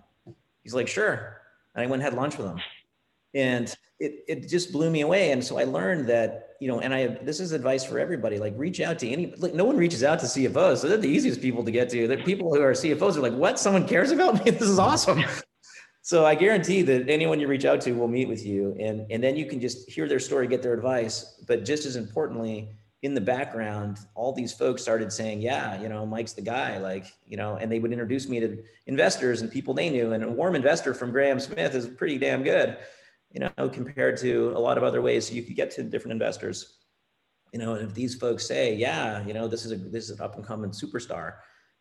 [0.63, 1.41] He's like, sure.
[1.73, 2.59] And I went and had lunch with him.
[3.33, 5.31] And it, it just blew me away.
[5.31, 8.53] And so I learned that, you know, and I this is advice for everybody, like
[8.55, 10.77] reach out to any like no one reaches out to CFOs.
[10.77, 12.07] So they're the easiest people to get to.
[12.07, 13.59] The people who are CFOs are like, what?
[13.59, 14.51] Someone cares about me?
[14.57, 15.23] This is awesome.
[16.07, 19.21] So I guarantee that anyone you reach out to will meet with you, and and
[19.21, 21.43] then you can just hear their story, get their advice.
[21.45, 22.69] But just as importantly,
[23.01, 27.07] in the background, all these folks started saying, "Yeah, you know, Mike's the guy." Like,
[27.25, 30.13] you know, and they would introduce me to investors and people they knew.
[30.13, 32.77] And a warm investor from Graham Smith is pretty damn good,
[33.33, 36.77] you know, compared to a lot of other ways you could get to different investors.
[37.51, 40.11] You know, and if these folks say, "Yeah, you know, this is a this is
[40.11, 41.33] an up and coming superstar,"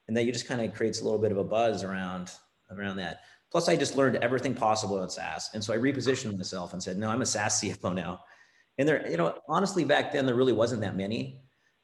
[0.09, 2.33] and then you just kind of creates a little bit of a buzz around
[2.73, 3.21] around that.
[3.51, 5.51] Plus, I just learned everything possible at SaaS.
[5.55, 8.21] And so I repositioned myself and said, no, I'm a SaaS CFO now.
[8.79, 11.41] And there, you know, honestly, back then there really wasn't that many.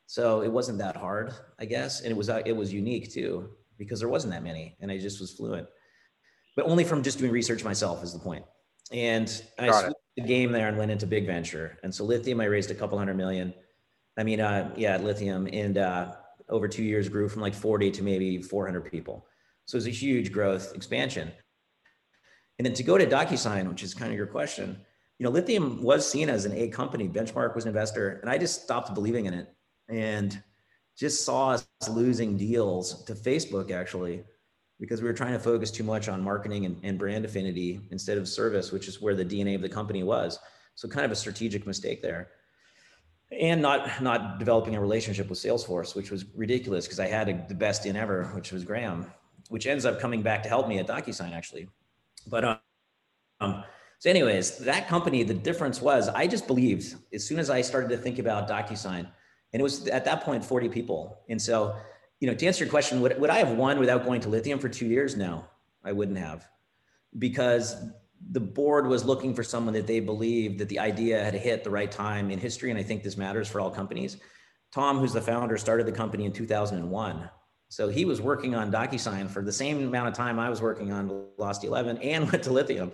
[0.07, 2.03] So it wasn't that hard, I guess.
[2.03, 4.98] And it was, uh, it was unique too, because there wasn't that many and I
[4.98, 5.66] just was fluent,
[6.57, 8.44] but only from just doing research myself is the point.
[8.90, 11.79] And I switched the game there and went into big venture.
[11.83, 13.55] And so lithium, I raised a couple hundred million.
[14.18, 16.12] I mean, uh, yeah, lithium and uh,
[16.51, 19.27] over two years grew from like 40 to maybe 400 people.
[19.64, 21.33] So it was a huge growth expansion.
[22.59, 24.79] And then to go to DocuSign, which is kind of your question,
[25.19, 27.09] you know, Lithium was seen as an A company.
[27.09, 29.55] Benchmark was an investor, and I just stopped believing in it
[29.88, 30.43] and
[30.97, 34.25] just saw us losing deals to Facebook actually
[34.81, 38.19] because we were trying to focus too much on marketing and, and brand affinity instead
[38.19, 40.38] of service, which is where the DNA of the company was.
[40.75, 42.31] So kind of a strategic mistake there.
[43.31, 47.47] And not not developing a relationship with Salesforce, which was ridiculous because I had a,
[47.49, 49.11] the best in ever, which was Graham,
[49.49, 51.69] which ends up coming back to help me at DocuSign actually
[52.27, 52.63] but
[53.41, 53.65] um,
[53.99, 57.91] so anyways, that company, the difference was I just believed as soon as I started
[57.91, 59.07] to think about DocuSign,
[59.53, 61.21] and it was at that point 40 people.
[61.29, 61.77] And so,
[62.21, 64.59] you know, to answer your question, would, would I have won without going to lithium
[64.59, 65.17] for two years?
[65.17, 65.45] No,
[65.85, 66.49] I wouldn't have
[67.19, 67.77] because
[68.31, 71.71] the board was looking for someone that they believed that the idea had hit the
[71.71, 72.71] right time in history.
[72.71, 74.17] And I think this matters for all companies.
[74.73, 77.31] Tom, who's the founder, started the company in 2001.
[77.73, 80.93] So he was working on DocuSign for the same amount of time I was working
[80.93, 81.09] on
[81.39, 82.93] Velocity 11 and went to Lithium.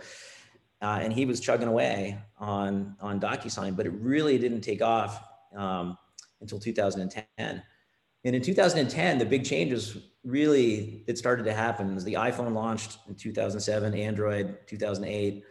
[0.80, 5.20] Uh, and he was chugging away on, on DocuSign, but it really didn't take off
[5.56, 5.98] um,
[6.40, 7.24] until 2010.
[7.36, 12.98] And in 2010, the big changes really, it started to happen as the iPhone launched
[13.08, 15.42] in 2007, Android 2008,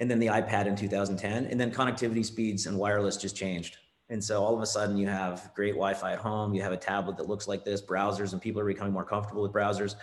[0.00, 1.44] and then the iPad in 2010.
[1.44, 3.76] And then connectivity speeds and wireless just changed.
[4.12, 6.76] And so all of a sudden you have great Wi-Fi at home, you have a
[6.76, 9.94] tablet that looks like this, browsers, and people are becoming more comfortable with browsers.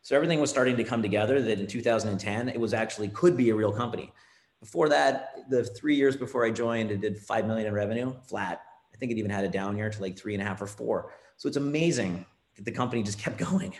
[0.00, 3.50] So everything was starting to come together that in 2010, it was actually could be
[3.50, 4.14] a real company.
[4.60, 8.62] Before that, the three years before I joined, it did 5 million in revenue flat.
[8.94, 10.66] I think it even had a down year to like three and a half or
[10.66, 11.12] four.
[11.36, 12.24] So it's amazing
[12.56, 13.74] that the company just kept going,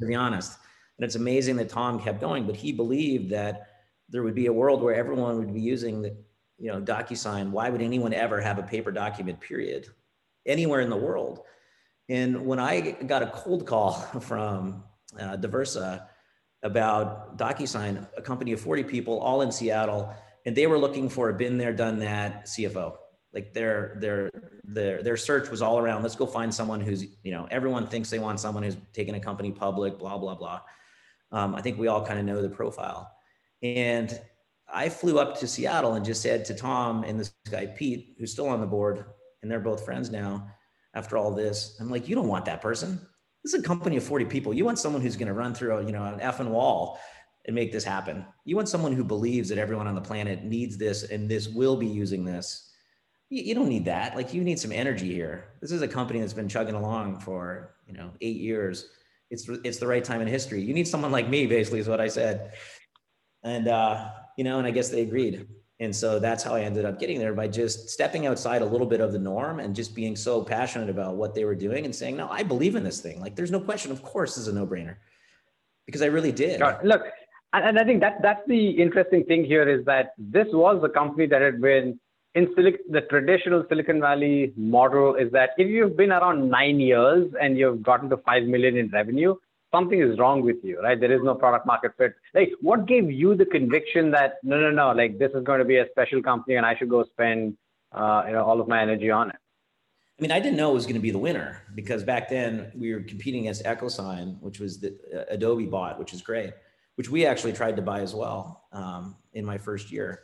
[0.00, 0.58] to be honest.
[0.98, 3.68] And it's amazing that Tom kept going, but he believed that
[4.08, 6.16] there would be a world where everyone would be using the
[6.60, 9.88] you know, DocuSign, why would anyone ever have a paper document, period,
[10.46, 11.40] anywhere in the world?
[12.08, 14.84] And when I got a cold call from
[15.18, 16.06] uh, Diversa
[16.62, 21.30] about DocuSign, a company of 40 people, all in Seattle, and they were looking for
[21.30, 22.96] a been there, done that CFO.
[23.32, 24.30] Like their their
[24.64, 26.02] their their search was all around.
[26.02, 29.20] Let's go find someone who's you know everyone thinks they want someone who's taken a
[29.20, 30.60] company public, blah blah blah.
[31.30, 33.12] Um, I think we all kind of know the profile,
[33.62, 34.20] and
[34.72, 38.32] I flew up to Seattle and just said to Tom and this guy Pete, who's
[38.32, 39.04] still on the board,
[39.42, 40.48] and they're both friends now.
[40.94, 43.00] After all this, I'm like, you don't want that person.
[43.44, 44.52] This is a company of 40 people.
[44.52, 46.98] You want someone who's going to run through a, you know an effing wall
[47.46, 48.24] and make this happen.
[48.44, 51.76] You want someone who believes that everyone on the planet needs this and this will
[51.76, 52.70] be using this.
[53.30, 54.14] You, you don't need that.
[54.14, 55.54] Like you need some energy here.
[55.60, 58.90] This is a company that's been chugging along for you know eight years.
[59.30, 60.60] It's it's the right time in history.
[60.60, 62.52] You need someone like me, basically, is what I said.
[63.42, 65.46] And uh, you know, and I guess they agreed.
[65.80, 68.86] And so that's how I ended up getting there by just stepping outside a little
[68.86, 71.94] bit of the norm and just being so passionate about what they were doing and
[71.94, 73.18] saying, no, I believe in this thing.
[73.18, 73.90] Like there's no question.
[73.90, 74.96] Of course, is a no brainer
[75.86, 76.60] because I really did.
[76.84, 77.02] Look,
[77.54, 81.26] and I think that that's the interesting thing here is that this was a company
[81.26, 81.98] that had been
[82.34, 87.28] in Silicon, the traditional Silicon Valley model is that if you've been around nine years
[87.40, 89.34] and you've gotten to five million in revenue,
[89.72, 90.98] something is wrong with you, right?
[90.98, 92.14] There is no product market fit.
[92.34, 95.64] Like, what gave you the conviction that no, no, no, like this is going to
[95.64, 97.56] be a special company and I should go spend,
[97.92, 99.36] uh, you know, all of my energy on it?
[100.18, 102.72] I mean, I didn't know it was going to be the winner because back then
[102.74, 106.52] we were competing against EchoSign, which was the uh, Adobe bought, which is great,
[106.96, 110.22] which we actually tried to buy as well um, in my first year.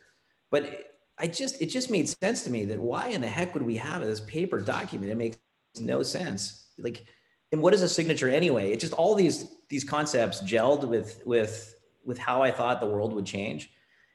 [0.50, 3.62] But I just, it just made sense to me that why in the heck would
[3.62, 5.10] we have this paper document?
[5.10, 5.38] It makes
[5.80, 6.66] no sense.
[6.78, 7.06] Like,
[7.56, 8.70] and what is a signature anyway?
[8.70, 13.14] It just all these these concepts gelled with with with how I thought the world
[13.14, 13.70] would change.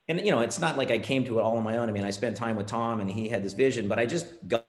[0.08, 1.90] And you know, it's not like I came to it all on my own.
[1.90, 4.28] I mean, I spent time with Tom and he had this vision, but I just
[4.48, 4.66] got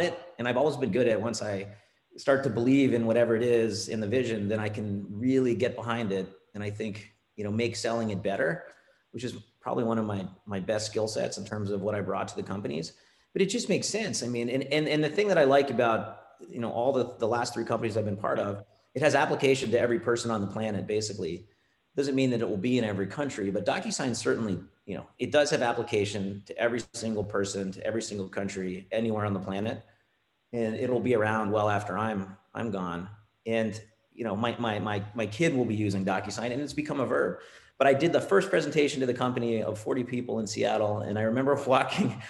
[0.00, 0.18] it.
[0.40, 1.68] And I've always been good at once I
[2.16, 5.76] start to believe in whatever it is in the vision, then I can really get
[5.76, 6.26] behind it.
[6.54, 8.64] And I think, you know, make selling it better,
[9.12, 12.00] which is probably one of my my best skill sets in terms of what I
[12.00, 12.94] brought to the companies.
[13.32, 14.24] But it just makes sense.
[14.24, 17.14] I mean, and and, and the thing that I like about you know all the,
[17.18, 20.40] the last three companies I've been part of, it has application to every person on
[20.40, 20.86] the planet.
[20.86, 21.46] Basically,
[21.96, 25.32] doesn't mean that it will be in every country, but DocuSign certainly, you know, it
[25.32, 29.82] does have application to every single person, to every single country, anywhere on the planet,
[30.52, 33.08] and it'll be around well after I'm I'm gone.
[33.46, 33.80] And
[34.14, 37.06] you know, my my my my kid will be using DocuSign, and it's become a
[37.06, 37.38] verb.
[37.78, 41.18] But I did the first presentation to the company of 40 people in Seattle, and
[41.18, 42.22] I remember walking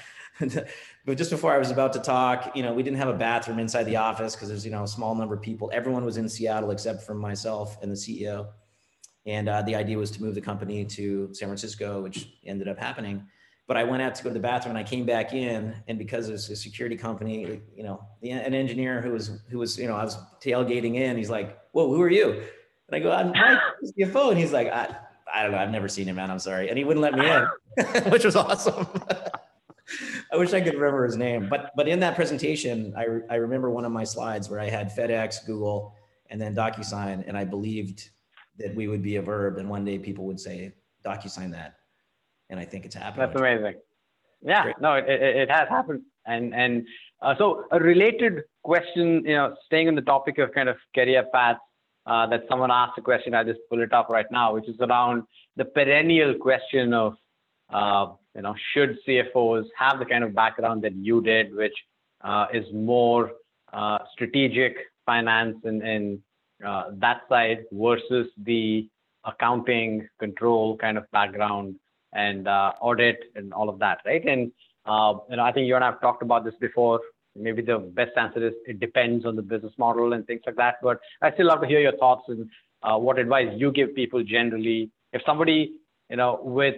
[1.07, 3.61] but just before I was about to talk, you know, we didn't have a bathroom
[3.61, 5.71] inside the office because there's, you know, a small number of people.
[5.73, 8.49] Everyone was in Seattle except for myself and the CEO.
[9.25, 12.77] And uh, the idea was to move the company to San Francisco, which ended up
[12.77, 13.25] happening.
[13.69, 15.99] But I went out to go to the bathroom and I came back in, and
[15.99, 19.97] because it's a security company, you know, an engineer who was who was, you know,
[19.97, 21.17] I was tailgating in.
[21.17, 23.59] He's like, "Whoa, who are you?" And I go, "I'm Mike,
[23.99, 24.95] CFO," and he's like, I,
[25.33, 26.31] "I don't know, I've never seen him, man.
[26.31, 28.87] I'm sorry," and he wouldn't let me in, which was awesome.
[30.33, 33.37] I wish I could remember his name, but but in that presentation, I re- I
[33.37, 35.95] remember one of my slides where I had FedEx, Google,
[36.31, 38.11] and then DocuSign, and I believed
[38.59, 40.73] that we would be a verb, and one day people would say
[41.05, 41.77] DocuSign that,
[42.51, 43.27] and I think it's happening.
[43.27, 43.81] That's amazing.
[44.43, 44.81] Yeah, Great.
[44.81, 46.87] no, it, it, it has happened, and and
[47.23, 51.25] uh, so a related question, you know, staying on the topic of kind of career
[51.33, 51.61] paths,
[52.07, 54.77] uh, that someone asked a question, I just pull it up right now, which is
[54.81, 55.25] around
[55.57, 57.15] the perennial question of
[57.73, 61.75] uh, you know, should CFOs have the kind of background that you did, which
[62.23, 63.33] uh, is more
[63.73, 66.19] uh, strategic finance and, and
[66.67, 68.89] uh, that side versus the
[69.25, 71.75] accounting control kind of background
[72.13, 74.25] and uh, audit and all of that, right?
[74.25, 74.53] And
[75.29, 77.01] you know, I think you and I have talked about this before.
[77.35, 80.77] Maybe the best answer is it depends on the business model and things like that.
[80.83, 82.49] But I still love to hear your thoughts and
[82.83, 84.91] what advice you give people generally.
[85.13, 85.75] If somebody
[86.11, 86.77] you know, with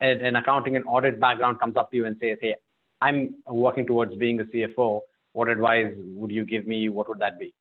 [0.00, 2.56] an, accounting and audit background comes up to you and says, "Hey,
[3.00, 5.00] I'm working towards being a CFO.
[5.32, 6.88] What advice would you give me?
[6.88, 7.54] What would that be?"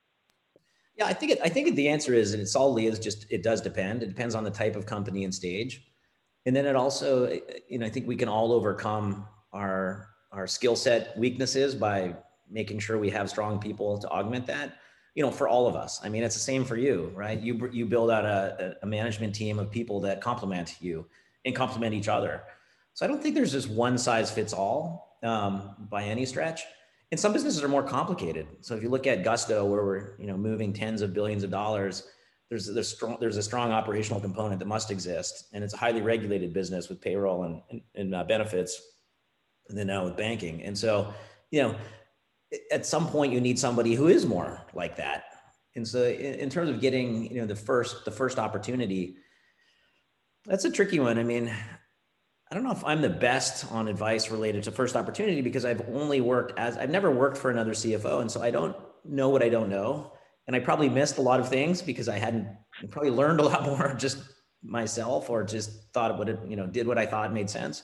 [0.95, 3.43] Yeah, I think it, I think the answer is, and it solidly is just it
[3.43, 4.03] does depend.
[4.03, 5.87] It depends on the type of company and stage,
[6.45, 10.75] and then it also, you know, I think we can all overcome our our skill
[10.75, 12.15] set weaknesses by
[12.49, 14.77] making sure we have strong people to augment that
[15.15, 15.99] you know, for all of us.
[16.03, 17.41] I mean, it's the same for you, right?
[17.41, 21.07] You you build out a, a management team of people that complement you
[21.45, 22.43] and complement each other.
[22.93, 26.63] So I don't think there's just one size fits all um, by any stretch.
[27.11, 28.47] And some businesses are more complicated.
[28.61, 31.51] So if you look at Gusto, where we're you know moving tens of billions of
[31.51, 32.03] dollars,
[32.49, 36.01] there's there's strong there's a strong operational component that must exist, and it's a highly
[36.01, 38.81] regulated business with payroll and and, and uh, benefits,
[39.69, 40.63] and then now with banking.
[40.63, 41.13] And so
[41.49, 41.75] you know
[42.71, 45.25] at some point you need somebody who is more like that
[45.77, 49.15] and so in, in, terms of getting you know the first the first opportunity
[50.47, 51.19] that's a tricky one.
[51.19, 51.53] I mean
[52.49, 55.81] i don't know if i'm the best on advice related to first opportunity because i've
[55.89, 59.43] only worked as i've never worked for another cfo and so i don't know what
[59.43, 60.13] i don't know.
[60.47, 62.47] And i probably missed a lot of things because i hadn't
[62.81, 64.19] I probably learned a lot more just
[64.63, 67.83] myself or just thought what it you know did what i thought made sense.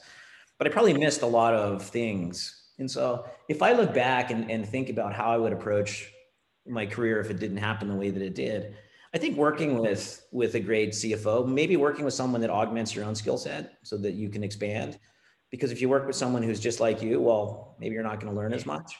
[0.58, 2.60] But i probably missed a lot of things.
[2.80, 6.12] And so if I look back and, and think about how I would approach
[6.66, 8.76] my career if it didn't happen the way that it did,
[9.14, 13.06] I think working with with a great CFO, maybe working with someone that augments your
[13.06, 14.98] own skill set so that you can expand.
[15.52, 18.34] Because if you work with someone who's just like you, well, maybe you're not going
[18.34, 18.96] to learn as much.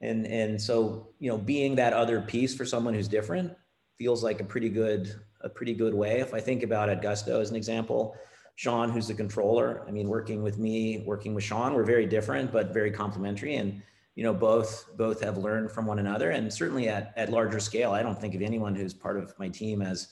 [0.00, 3.52] And and so you know, being that other piece for someone who's different
[3.98, 6.20] feels like a pretty good a pretty good way.
[6.20, 8.16] If I think about it, Gusto as an example,
[8.56, 9.84] Sean, who's the controller.
[9.86, 13.56] I mean, working with me, working with Sean, we're very different, but very complementary.
[13.56, 13.82] And,
[14.14, 17.92] you know, both, both have learned from one another and certainly at, at larger scale,
[17.92, 20.08] I don't think of anyone who's part of my team as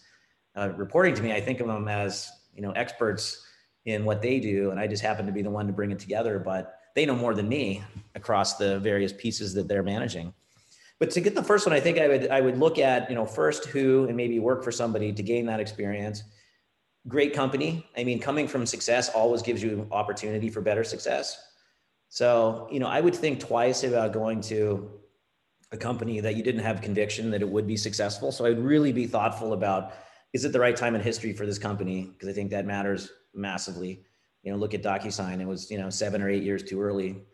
[0.56, 1.32] uh, reporting to me.
[1.32, 3.44] I think of them as, you know, experts
[3.84, 4.70] in what they do.
[4.70, 7.16] And I just happen to be the one to bring it together, but they know
[7.16, 7.82] more than me
[8.14, 10.32] across the various pieces that they're managing.
[10.98, 13.14] But to get the first one, I think I would, I would look at, you
[13.14, 16.24] know, first who and maybe work for somebody to gain that experience
[17.08, 17.86] great company.
[17.96, 21.47] I mean, coming from success always gives you opportunity for better success.
[22.08, 24.90] So, you know, I would think twice about going to
[25.72, 28.32] a company that you didn't have conviction that it would be successful.
[28.32, 29.92] So I'd really be thoughtful about
[30.32, 32.10] is it the right time in history for this company?
[32.12, 34.04] Because I think that matters massively.
[34.42, 35.40] You know, look at DocuSign.
[35.40, 37.24] It was, you know, seven or eight years too early.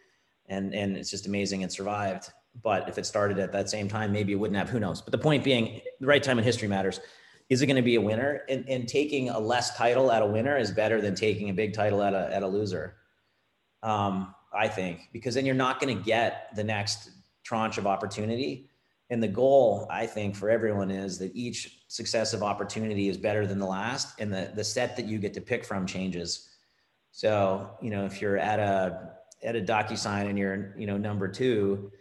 [0.47, 2.31] And and it's just amazing it survived.
[2.63, 5.03] But if it started at that same time, maybe it wouldn't have, who knows?
[5.03, 7.01] But the point being, the right time in history matters
[7.51, 8.43] is it going to be a winner?
[8.49, 11.75] And, and taking a less title at a winner is better than taking a big
[11.75, 12.97] title at a, at a loser.
[13.83, 17.11] Um, I think, because then you're not going to get the next
[17.43, 18.71] tranche of opportunity.
[19.11, 23.59] And the goal, I think, for everyone is that each successive opportunity is better than
[23.59, 26.49] the last, and the, the set that you get to pick from changes.
[27.13, 29.11] So, you know, if you're at a
[29.45, 31.93] at a DocuSign and you're, you know, number two,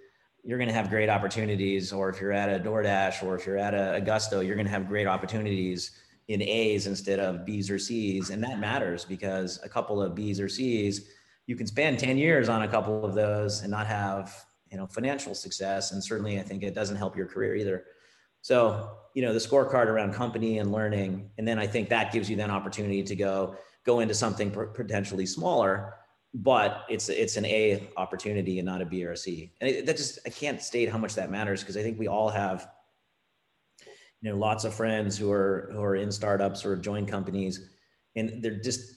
[0.44, 1.92] you're going to have great opportunities.
[1.92, 4.72] Or if you're at a DoorDash or if you're at a, Augusto, you're going to
[4.72, 5.92] have great opportunities
[6.30, 8.30] in A's instead of B's or C's.
[8.30, 11.10] And that matters because a couple of B's or C's,
[11.48, 14.88] you can spend 10 years on a couple of those and not have, you know,
[14.88, 15.92] financial success.
[15.92, 17.86] And certainly I think it doesn't help your career either.
[18.42, 21.30] So, you know, the scorecard around company and learning.
[21.38, 25.26] And then I think that gives you then opportunity to go, go into something potentially
[25.26, 25.96] smaller
[26.34, 29.52] but it's it's an A opportunity and not a B or a C.
[29.62, 32.30] And that just I can't state how much that matters because I think we all
[32.30, 32.70] have
[34.22, 37.70] you know lots of friends who are who are in startups or join companies
[38.16, 38.96] and they're just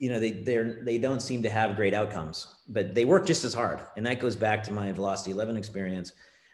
[0.00, 3.44] you know they they're they don't seem to have great outcomes but they work just
[3.44, 3.80] as hard.
[3.96, 6.12] And that goes back to my velocity 11 experience.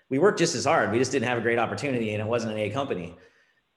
[0.08, 0.90] We worked just as hard.
[0.90, 3.16] We just didn't have a great opportunity and it wasn't an a company.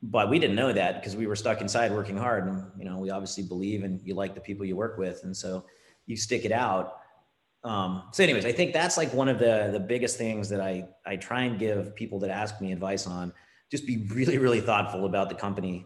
[0.01, 2.97] But we didn't know that because we were stuck inside working hard and you know
[2.97, 5.23] we obviously believe and you like the people you work with.
[5.23, 5.65] And so
[6.05, 7.01] you stick it out.
[7.65, 10.87] Um, so anyways, I think that's like one of the, the biggest things that I,
[11.05, 13.33] I try and give people that ask me advice on,
[13.69, 15.85] just be really, really thoughtful about the company.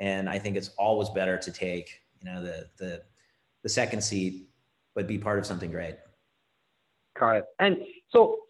[0.00, 3.02] And I think it's always better to take, you know, the, the,
[3.64, 4.46] the second seat,
[4.94, 5.96] but be part of something great.
[7.20, 7.44] It.
[7.58, 7.78] And
[8.10, 8.40] so,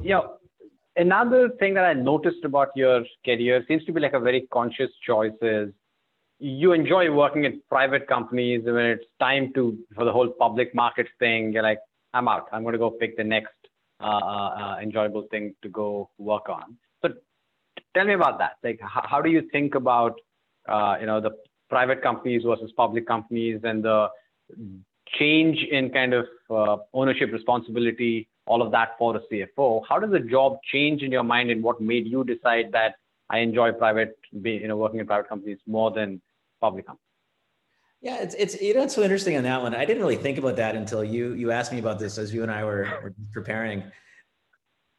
[0.00, 0.38] you know,
[0.96, 4.90] another thing that I noticed about your career seems to be like a very conscious
[5.06, 5.70] choice is
[6.38, 10.74] you enjoy working in private companies and when it's time to for the whole public
[10.74, 11.78] markets thing you're like
[12.14, 13.54] i'm out i'm going to go pick the next
[14.00, 17.10] uh, uh, uh, enjoyable thing to go work on so
[17.94, 20.20] tell me about that like how, how do you think about
[20.68, 21.30] uh, you know the
[21.70, 24.08] private companies versus public companies and the
[25.18, 30.10] change in kind of uh, ownership responsibility all of that for a cfo how does
[30.10, 32.94] the job change in your mind and what made you decide that
[33.32, 36.20] I enjoy private, you know, working in private companies more than
[36.60, 37.00] public company.
[38.02, 39.74] Yeah, it's it's you know it's so interesting on that one.
[39.74, 42.42] I didn't really think about that until you you asked me about this as you
[42.42, 43.84] and I were, were preparing,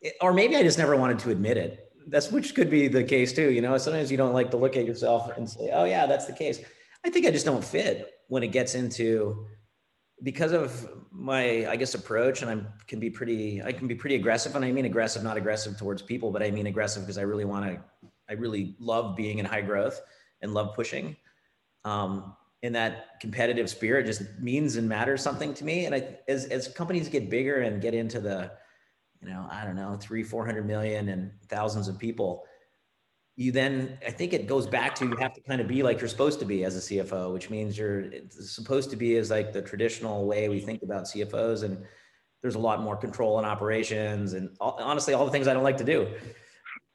[0.02, 1.92] it, or maybe I just never wanted to admit it.
[2.08, 3.52] That's which could be the case too.
[3.52, 6.26] You know, sometimes you don't like to look at yourself and say, "Oh yeah, that's
[6.26, 6.62] the case."
[7.06, 9.46] I think I just don't fit when it gets into
[10.24, 14.16] because of my I guess approach, and I can be pretty I can be pretty
[14.16, 17.24] aggressive, and I mean aggressive, not aggressive towards people, but I mean aggressive because I
[17.24, 18.10] really want to.
[18.30, 20.00] I really love being in high growth
[20.42, 21.18] and love pushing
[21.86, 25.86] um, and that competitive spirit just means and matters something to me.
[25.86, 28.52] And I, as, as companies get bigger and get into the,
[29.22, 32.46] you know, I don't know, three, 400 million and thousands of people,
[33.36, 36.00] you then, I think it goes back to, you have to kind of be like
[36.00, 39.52] you're supposed to be as a CFO, which means you're supposed to be as like
[39.52, 41.64] the traditional way we think about CFOs.
[41.64, 41.84] And
[42.42, 45.78] there's a lot more control and operations and honestly, all the things I don't like
[45.78, 46.14] to do.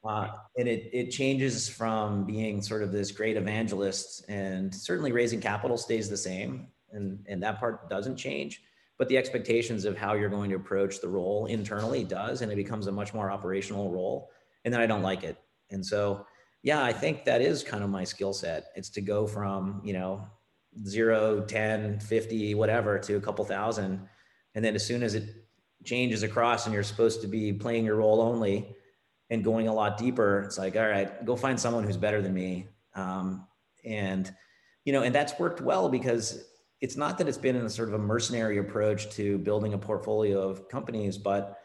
[0.05, 5.41] Uh, and it, it changes from being sort of this great evangelist and certainly raising
[5.41, 8.63] capital stays the same and, and that part doesn't change
[8.97, 12.57] but the expectations of how you're going to approach the role internally does and it
[12.57, 14.31] becomes a much more operational role
[14.65, 15.37] and then i don't like it
[15.71, 16.25] and so
[16.63, 19.93] yeah i think that is kind of my skill set it's to go from you
[19.93, 20.27] know
[20.87, 24.09] 0 10 50 whatever to a couple thousand
[24.55, 25.25] and then as soon as it
[25.85, 28.75] changes across and you're supposed to be playing your role only
[29.31, 32.35] and going a lot deeper, it's like, all right, go find someone who's better than
[32.35, 32.67] me.
[32.95, 33.47] Um,
[33.85, 34.33] and,
[34.85, 36.45] you know, and that's worked well because
[36.81, 39.79] it's not that it's been in a sort of a mercenary approach to building a
[39.79, 41.59] portfolio of companies, but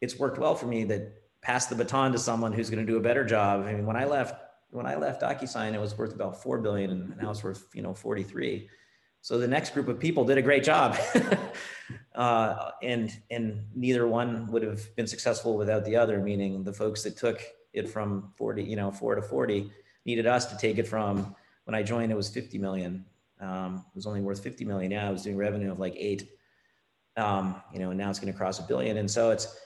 [0.00, 1.12] it's worked well for me that
[1.42, 3.64] pass the baton to someone who's going to do a better job.
[3.64, 4.34] I mean, when I left,
[4.70, 7.82] when I left DocuSign, it was worth about 4 billion and now it's worth, you
[7.82, 8.68] know, 43.
[9.22, 10.96] So the next group of people did a great job.
[12.14, 17.02] uh, and, and neither one would have been successful without the other, meaning the folks
[17.02, 19.70] that took it from 40, you know, four to 40
[20.06, 21.34] needed us to take it from
[21.64, 23.04] when I joined, it was 50 million.
[23.40, 24.90] Um, it was only worth 50 million.
[24.90, 26.30] Yeah, I was doing revenue of like eight,
[27.16, 28.96] um, you know, and now it's going to cross a billion.
[28.96, 29.58] And so it's,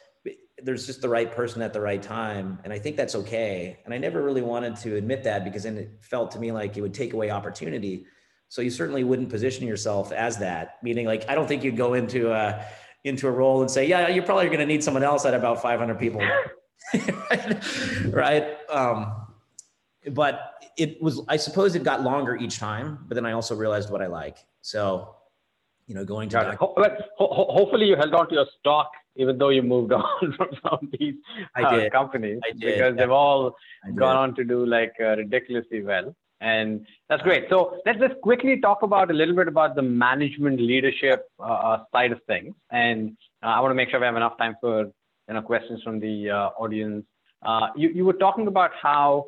[0.63, 2.59] there's just the right person at the right time.
[2.65, 3.79] And I think that's okay.
[3.85, 6.77] And I never really wanted to admit that because then it felt to me like
[6.77, 8.07] it would take away opportunity.
[8.49, 11.95] So you certainly wouldn't position yourself as that, meaning like, I don't think you'd go
[11.95, 12.65] into a,
[13.03, 15.61] into a role and say, yeah, you're probably going to need someone else at about
[15.61, 16.23] 500 people.
[18.11, 18.57] right.
[18.71, 19.27] Um,
[20.13, 23.91] but it was, I suppose it got longer each time, but then I also realized
[23.91, 24.39] what I like.
[24.61, 25.17] So,
[25.87, 26.75] you know, going to, ho-
[27.19, 30.89] hopefully you held on to your stock, even though you moved on from some of
[30.99, 31.15] these
[31.57, 32.91] uh, companies did, because yeah.
[32.91, 33.57] they've all
[33.95, 36.15] gone on to do like uh, ridiculously well.
[36.41, 37.47] And that's great.
[37.49, 41.85] So let's just quickly talk about a little bit about the management leadership uh, uh
[41.93, 42.55] side of things.
[42.71, 44.85] And uh, I want to make sure we have enough time for
[45.29, 47.05] you know questions from the uh, audience.
[47.77, 49.27] you you were talking about how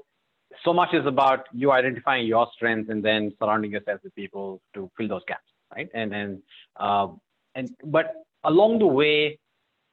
[0.64, 4.91] so much is about you identifying your strengths and then surrounding yourself with people to
[4.97, 5.89] fill those gaps, right?
[5.95, 6.43] And and
[6.76, 7.09] uh,
[7.55, 8.14] and but
[8.45, 9.39] along the way,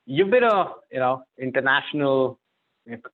[0.05, 2.39] you've been a you know international,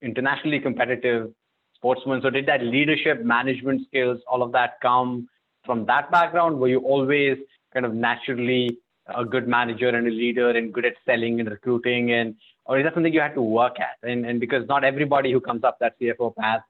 [0.02, 1.32] internationally competitive
[1.74, 2.20] sportsman.
[2.22, 5.28] So did that leadership, management skills, all of that come
[5.64, 6.58] from that background?
[6.58, 7.38] Were you always
[7.72, 8.78] kind of naturally
[9.14, 12.36] a good manager and a leader and good at selling and recruiting and
[12.66, 15.40] or is that something you had to work at and and because not everybody who
[15.40, 16.60] comes up that cfo path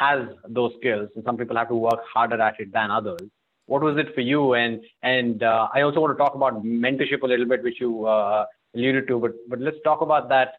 [0.00, 3.20] has those skills, and some people have to work harder at it than others.
[3.66, 4.54] What was it for you?
[4.54, 8.06] And and uh, I also want to talk about mentorship a little bit, which you
[8.06, 9.18] uh, alluded to.
[9.18, 10.54] But but let's talk about that.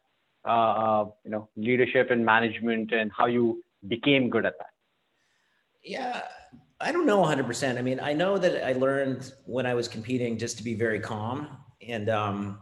[0.45, 4.74] Uh, uh you know, leadership and management, and how you became good at that.
[5.84, 6.22] Yeah,
[6.80, 7.78] I don't know 100%.
[7.78, 10.99] I mean, I know that I learned when I was competing just to be very
[10.99, 11.57] calm
[11.88, 12.59] and um,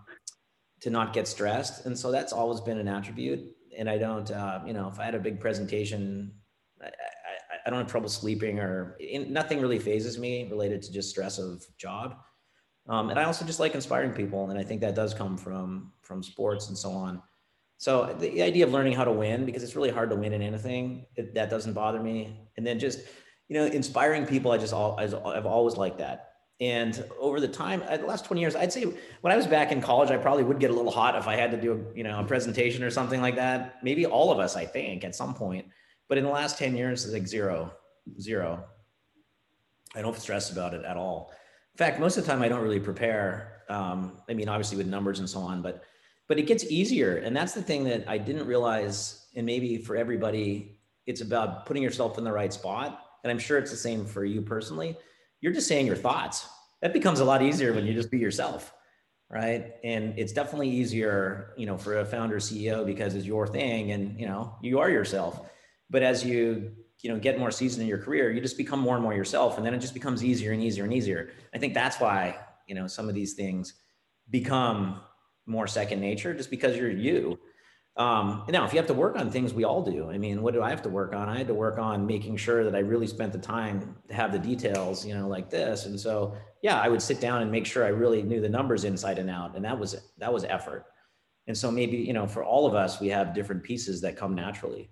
[0.82, 1.86] to not get stressed.
[1.86, 3.42] And so that's always been an attribute.
[3.78, 6.32] And I don't, uh, you know, if I had a big presentation
[6.82, 6.92] I, I,
[7.66, 11.38] I don't have trouble sleeping or in, nothing really phases me related to just stress
[11.38, 12.16] of job.
[12.90, 14.50] Um, and I also just like inspiring people.
[14.50, 17.22] And I think that does come from, from sports and so on.
[17.78, 20.42] So the idea of learning how to win, because it's really hard to win in
[20.42, 22.38] anything, it, that doesn't bother me.
[22.58, 23.00] And then just,
[23.48, 26.26] you know, inspiring people, I just, all, I've always liked that.
[26.62, 28.84] And over the time, uh, the last 20 years, I'd say
[29.22, 31.38] when I was back in college, I probably would get a little hot if I
[31.38, 33.82] had to do a, you know, a presentation or something like that.
[33.82, 35.68] Maybe all of us, I think, at some point.
[36.10, 37.72] But in the last 10 years, it's like zero,
[38.20, 38.66] zero.
[39.96, 41.32] I don't stress about it at all.
[41.80, 43.64] Fact, most of the time I don't really prepare.
[43.70, 45.86] Um, I mean, obviously with numbers and so on, but
[46.28, 47.16] but it gets easier.
[47.20, 49.28] And that's the thing that I didn't realize.
[49.34, 53.02] And maybe for everybody, it's about putting yourself in the right spot.
[53.24, 54.98] And I'm sure it's the same for you personally.
[55.40, 56.50] You're just saying your thoughts.
[56.82, 58.74] That becomes a lot easier when you just be yourself
[59.32, 63.92] right and it's definitely easier you know for a founder ceo because it's your thing
[63.92, 65.42] and you know you are yourself
[65.92, 66.72] but as you
[67.02, 69.58] you know get more seasoned in your career you just become more and more yourself
[69.58, 71.32] and then it just becomes easier and easier and easier.
[71.54, 72.38] I think that's why
[72.68, 73.74] you know some of these things
[74.30, 75.02] become
[75.46, 77.40] more second nature just because you're you.
[77.98, 80.10] Um, now if you have to work on things we all do.
[80.10, 81.30] I mean what do i have to work on?
[81.30, 84.32] I had to work on making sure that i really spent the time to have
[84.32, 85.86] the details you know like this.
[85.86, 88.84] And so yeah i would sit down and make sure i really knew the numbers
[88.84, 90.86] inside and out and that was that was effort.
[91.48, 94.36] And so maybe you know for all of us we have different pieces that come
[94.36, 94.92] naturally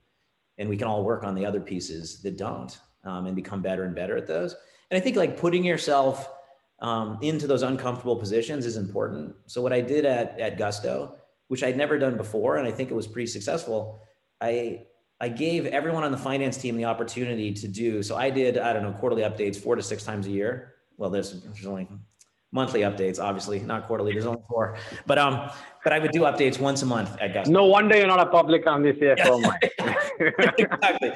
[0.58, 3.84] and we can all work on the other pieces that don't um, and become better
[3.84, 4.56] and better at those.
[4.90, 6.30] And i think like putting yourself
[6.80, 9.36] um, into those uncomfortable positions is important.
[9.48, 11.16] So what i did at, at gusto
[11.48, 14.02] which i'd never done before and i think it was pretty successful
[14.42, 14.86] i
[15.20, 18.74] i gave everyone on the finance team the opportunity to do so i did i
[18.74, 20.74] don't know quarterly updates four to six times a year.
[20.98, 21.88] Well there's, there's only
[22.52, 24.14] monthly updates, obviously, not quarterly.
[24.14, 25.50] There's only four, but um,
[25.84, 27.52] but I would do updates once a month at Gusto.
[27.52, 29.54] No wonder you're not a public company CFO.
[30.58, 31.12] exactly,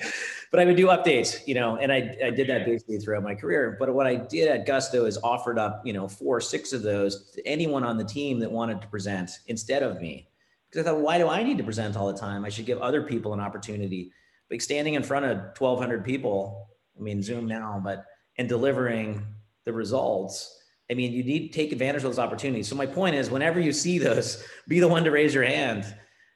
[0.51, 3.35] but I would do updates, you know, and I I did that basically throughout my
[3.35, 3.75] career.
[3.79, 6.81] But what I did at Gusto is offered up, you know, four or six of
[6.81, 10.29] those to anyone on the team that wanted to present instead of me,
[10.69, 12.45] because I thought, why do I need to present all the time?
[12.45, 14.11] I should give other people an opportunity.
[14.49, 16.67] Like standing in front of 1,200 people,
[16.99, 18.05] I mean, Zoom now, but
[18.37, 19.25] and delivering
[19.63, 20.60] the results
[20.91, 22.67] I mean, you need to take advantage of those opportunities.
[22.67, 25.85] So my point is, whenever you see those, be the one to raise your hand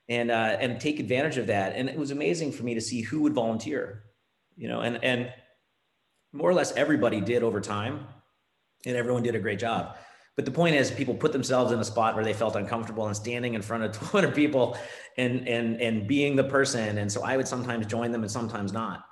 [0.07, 1.73] and uh, and take advantage of that.
[1.75, 4.03] And it was amazing for me to see who would volunteer,
[4.55, 5.31] you know, and and
[6.31, 8.07] more or less everybody did over time,
[8.85, 9.97] and everyone did a great job.
[10.35, 13.15] But the point is, people put themselves in a spot where they felt uncomfortable and
[13.15, 14.77] standing in front of 200 people
[15.17, 16.97] and and and being the person.
[16.97, 19.05] And so I would sometimes join them and sometimes not,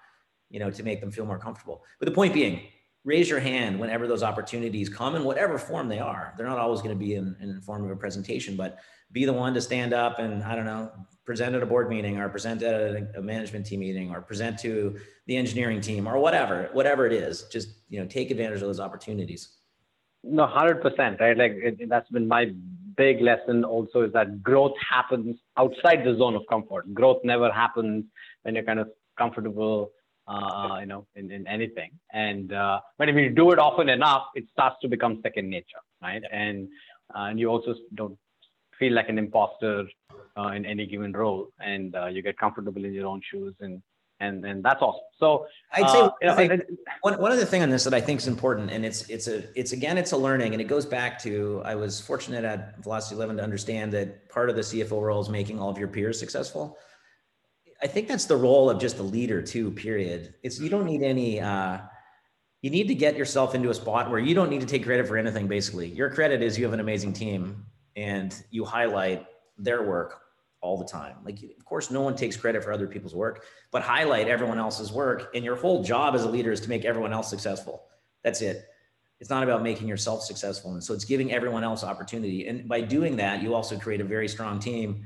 [0.50, 1.84] you know, to make them feel more comfortable.
[2.00, 2.62] But the point being,
[3.06, 6.34] raise your hand whenever those opportunities come in whatever form they are.
[6.38, 8.80] They're not always going to be in, in the form of a presentation, but
[9.12, 10.92] be the one to stand up and I don't know,
[11.26, 14.58] present at a board meeting or present at a, a, management team meeting or present
[14.60, 14.98] to
[15.28, 18.80] the engineering team or whatever, whatever it is, just, you know, take advantage of those
[18.80, 19.58] opportunities.
[20.24, 21.38] No, 100%, right?
[21.38, 22.52] Like it, that's been my
[22.96, 26.94] big lesson also is that growth happens outside the zone of comfort.
[26.94, 28.06] Growth never happens
[28.44, 29.92] when you're kind of comfortable,
[30.28, 31.92] uh, you know, in, in anything.
[32.12, 35.82] And, uh, but if you do it often enough, it starts to become second nature,
[36.02, 36.22] right?
[36.32, 36.68] And,
[37.16, 38.18] uh, and you also don't
[38.80, 39.86] feel like an imposter
[40.38, 43.82] uh, in any given role, and uh, you get comfortable in your own shoes, and
[44.20, 45.04] and and that's awesome.
[45.20, 46.62] So I'd say uh, you know, thing,
[47.02, 49.44] one one other thing on this that I think is important, and it's it's a
[49.58, 53.16] it's again it's a learning, and it goes back to I was fortunate at Velocity
[53.16, 56.20] Eleven to understand that part of the CFO role is making all of your peers
[56.20, 56.78] successful.
[57.84, 59.70] I think that's the role of just a leader too.
[59.72, 60.34] Period.
[60.42, 61.42] It's you don't need any.
[61.42, 61.80] Uh,
[62.62, 65.06] you need to get yourself into a spot where you don't need to take credit
[65.06, 65.48] for anything.
[65.48, 67.66] Basically, your credit is you have an amazing team,
[67.98, 69.26] and you highlight
[69.58, 70.22] their work
[70.62, 71.18] all the time.
[71.26, 74.94] Like, of course, no one takes credit for other people's work, but highlight everyone else's
[74.94, 75.30] work.
[75.36, 77.84] And your whole job as a leader is to make everyone else successful.
[78.24, 78.66] That's it.
[79.20, 80.72] It's not about making yourself successful.
[80.72, 82.48] And so it's giving everyone else opportunity.
[82.48, 85.06] And by doing that, you also create a very strong team.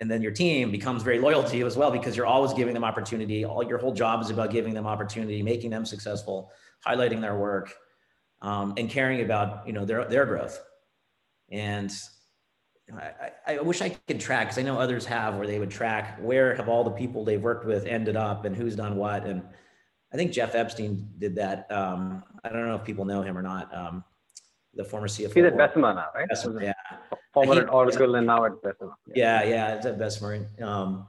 [0.00, 2.72] And then your team becomes very loyal to you as well because you're always giving
[2.72, 3.44] them opportunity.
[3.44, 6.50] All your whole job is about giving them opportunity, making them successful,
[6.86, 7.74] highlighting their work,
[8.40, 10.58] um, and caring about you know their their growth.
[11.50, 11.92] And
[12.98, 16.18] I, I wish I could track because I know others have where they would track
[16.20, 19.26] where have all the people they've worked with ended up and who's done what.
[19.26, 19.42] And
[20.12, 21.70] I think Jeff Epstein did that.
[21.70, 23.74] Um, I don't know if people know him or not.
[23.76, 24.04] Um,
[24.74, 25.34] the former CFO.
[25.34, 26.28] He's at Bessemer now, right?
[26.28, 26.72] Bessemer, yeah.
[27.32, 28.92] Former at Oracle and now at Bessemer.
[29.14, 30.46] Yeah, yeah, yeah it's at Bessemer.
[30.60, 31.06] Um,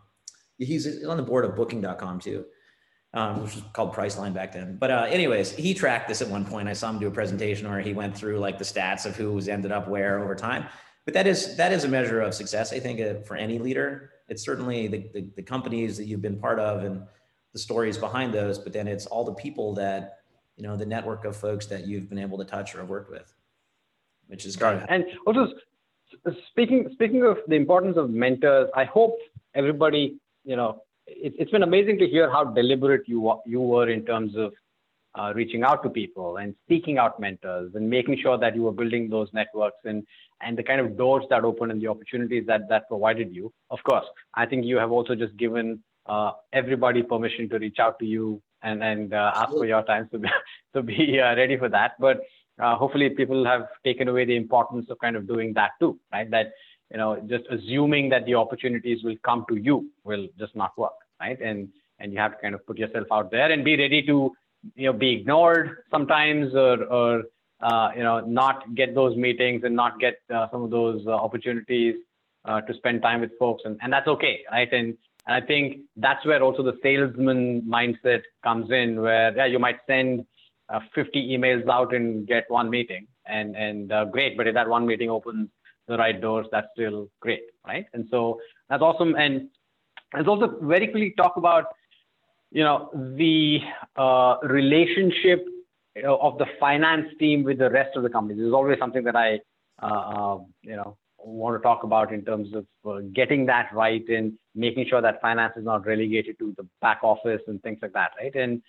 [0.57, 2.45] he's on the board of Booking.com too,
[3.13, 4.77] um, which was called Priceline back then.
[4.77, 6.67] But uh, anyways, he tracked this at one point.
[6.67, 9.47] I saw him do a presentation where he went through like the stats of who's
[9.47, 10.65] ended up where over time
[11.05, 14.11] but that is that is a measure of success i think uh, for any leader
[14.27, 17.03] it's certainly the, the, the, companies that you've been part of and
[17.53, 20.19] the stories behind those but then it's all the people that
[20.55, 23.11] you know the network of folks that you've been able to touch or have worked
[23.11, 23.33] with
[24.27, 25.51] which is great and also
[26.49, 29.17] speaking speaking of the importance of mentors i hope
[29.55, 34.05] everybody you know it, it's been amazing to hear how deliberate you you were in
[34.05, 34.53] terms of
[35.15, 38.71] uh, reaching out to people and seeking out mentors and making sure that you were
[38.71, 40.05] building those networks and
[40.41, 43.51] and the kind of doors that open and the opportunities that that provided you.
[43.69, 44.05] Of course,
[44.35, 48.41] I think you have also just given uh, everybody permission to reach out to you
[48.63, 50.29] and and uh, ask for your time to be
[50.73, 51.93] to be uh, ready for that.
[51.99, 52.21] But
[52.61, 56.29] uh, hopefully, people have taken away the importance of kind of doing that too, right?
[56.29, 56.51] That
[56.91, 60.93] you know, just assuming that the opportunities will come to you will just not work,
[61.19, 61.39] right?
[61.41, 64.31] And and you have to kind of put yourself out there and be ready to
[64.75, 67.23] you know be ignored sometimes or or
[67.61, 71.11] uh, you know not get those meetings and not get uh, some of those uh,
[71.11, 71.95] opportunities
[72.45, 74.97] uh, to spend time with folks and, and that's okay right and,
[75.27, 79.77] and i think that's where also the salesman mindset comes in where yeah you might
[79.87, 80.25] send
[80.71, 84.67] uh, 50 emails out and get one meeting and and uh, great but if that
[84.67, 85.49] one meeting opens
[85.87, 89.49] the right doors that's still great right and so that's awesome and
[90.13, 91.65] let's also very quickly talk about
[92.51, 93.59] you know, the
[93.95, 95.45] uh, relationship
[96.05, 98.37] of the finance team with the rest of the company.
[98.37, 99.39] This is always something that I,
[99.81, 104.03] uh, uh, you know, want to talk about in terms of uh, getting that right
[104.09, 107.93] and making sure that finance is not relegated to the back office and things like
[107.93, 108.35] that, right?
[108.35, 108.61] And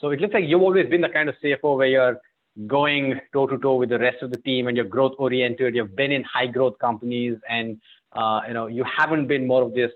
[0.00, 2.20] so it looks like you've always been the kind of CFO where you're
[2.66, 5.74] going toe to toe with the rest of the team and you're growth oriented.
[5.74, 7.80] You've been in high growth companies and
[8.12, 8.40] uh,
[8.70, 9.90] you haven't been more of this,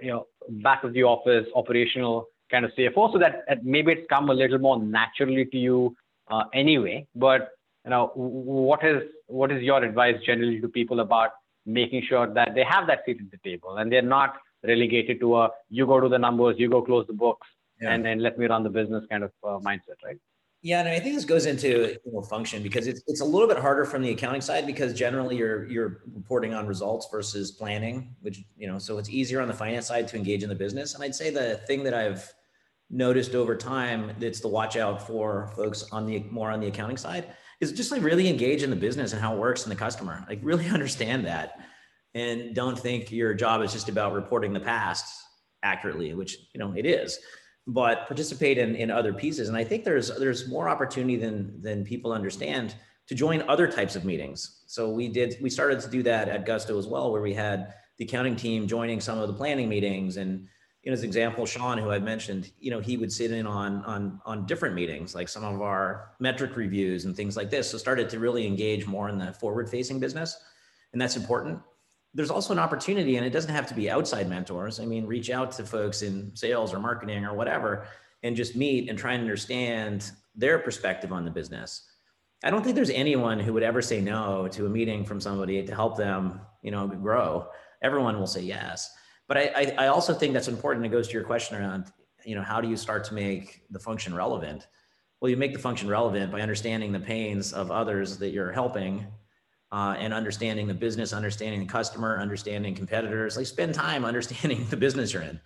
[0.00, 4.30] you know, back of the office operational kind of CFO, so that maybe it's come
[4.30, 5.96] a little more naturally to you
[6.30, 7.06] uh, anyway.
[7.14, 7.50] But
[7.84, 11.30] you know, what is your advice generally to people about
[11.66, 15.36] making sure that they have that seat at the table and they're not relegated to
[15.36, 17.46] a you go to the numbers, you go close the books,
[17.80, 17.92] yeah.
[17.92, 20.18] and then let me run the business kind of uh, mindset, right?
[20.62, 23.46] Yeah, and I think this goes into you know, function because it's it's a little
[23.46, 28.16] bit harder from the accounting side because generally you're you're reporting on results versus planning,
[28.22, 30.94] which you know, so it's easier on the finance side to engage in the business.
[30.94, 32.32] And I'd say the thing that I've
[32.88, 36.96] noticed over time that's the watch out for folks on the more on the accounting
[36.96, 37.26] side
[37.60, 40.24] is just like really engage in the business and how it works and the customer.
[40.30, 41.58] Like really understand that
[42.14, 45.12] and don't think your job is just about reporting the past
[45.62, 47.18] accurately, which you know it is
[47.66, 49.48] but participate in, in other pieces.
[49.48, 52.74] And I think there's there's more opportunity than than people understand
[53.06, 54.62] to join other types of meetings.
[54.66, 57.74] So we did we started to do that at Gusto as well, where we had
[57.96, 60.48] the accounting team joining some of the planning meetings and
[60.84, 63.82] you know, as example, Sean, who I mentioned, you know, he would sit in on
[63.84, 67.70] on on different meetings, like some of our metric reviews and things like this.
[67.70, 70.36] So started to really engage more in the forward-facing business,
[70.92, 71.58] and that's important.
[72.14, 74.78] There's also an opportunity, and it doesn't have to be outside mentors.
[74.78, 77.86] I mean, reach out to folks in sales or marketing or whatever,
[78.22, 81.88] and just meet and try and understand their perspective on the business.
[82.44, 85.64] I don't think there's anyone who would ever say no to a meeting from somebody
[85.64, 87.48] to help them, you know, grow.
[87.82, 88.94] Everyone will say yes
[89.26, 90.84] but I, I, also think that's important.
[90.84, 91.90] It goes to your question around,
[92.24, 94.66] you know, how do you start to make the function relevant?
[95.20, 99.06] Well, you make the function relevant by understanding the pains of others that you're helping
[99.74, 103.36] uh, and understanding the business, understanding the customer, understanding competitors.
[103.36, 105.40] Like spend time understanding the business you're in.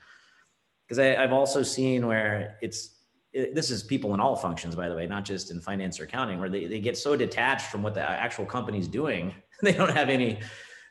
[0.86, 2.96] Because I've also seen where it's,
[3.32, 6.04] it, this is people in all functions, by the way, not just in finance or
[6.04, 9.94] accounting, where they, they get so detached from what the actual company's doing, they don't
[9.94, 10.40] have any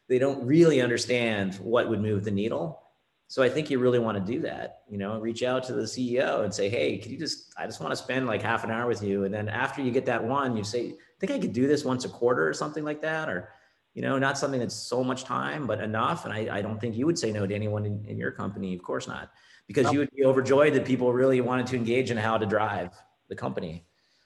[0.09, 2.81] they don't really understand what would move the needle.
[3.29, 5.81] So I think you really want to do that, you know, reach out to the
[5.81, 8.71] CEO and say, Hey, can you just, I just want to spend like half an
[8.71, 9.25] hour with you.
[9.25, 11.83] And then after you get that one, you say, I think I could do this
[11.83, 13.27] once a quarter or something like that.
[13.27, 13.49] Or,
[13.93, 16.23] you know, not something that's so much time, but enough.
[16.23, 18.73] And I, I don't think you would say no to anyone in, in your company.
[18.73, 19.31] Of course not,
[19.67, 22.91] because you would be overjoyed that people really wanted to engage in how to drive
[23.27, 23.85] the company.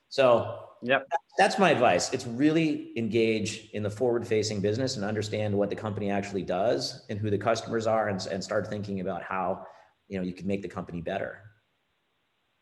[0.09, 1.07] So Yep.
[1.37, 2.11] That's my advice.
[2.13, 7.05] It's really engage in the forward facing business and understand what the company actually does
[7.09, 9.65] and who the customers are and, and start thinking about how,
[10.07, 11.39] you know, you can make the company better.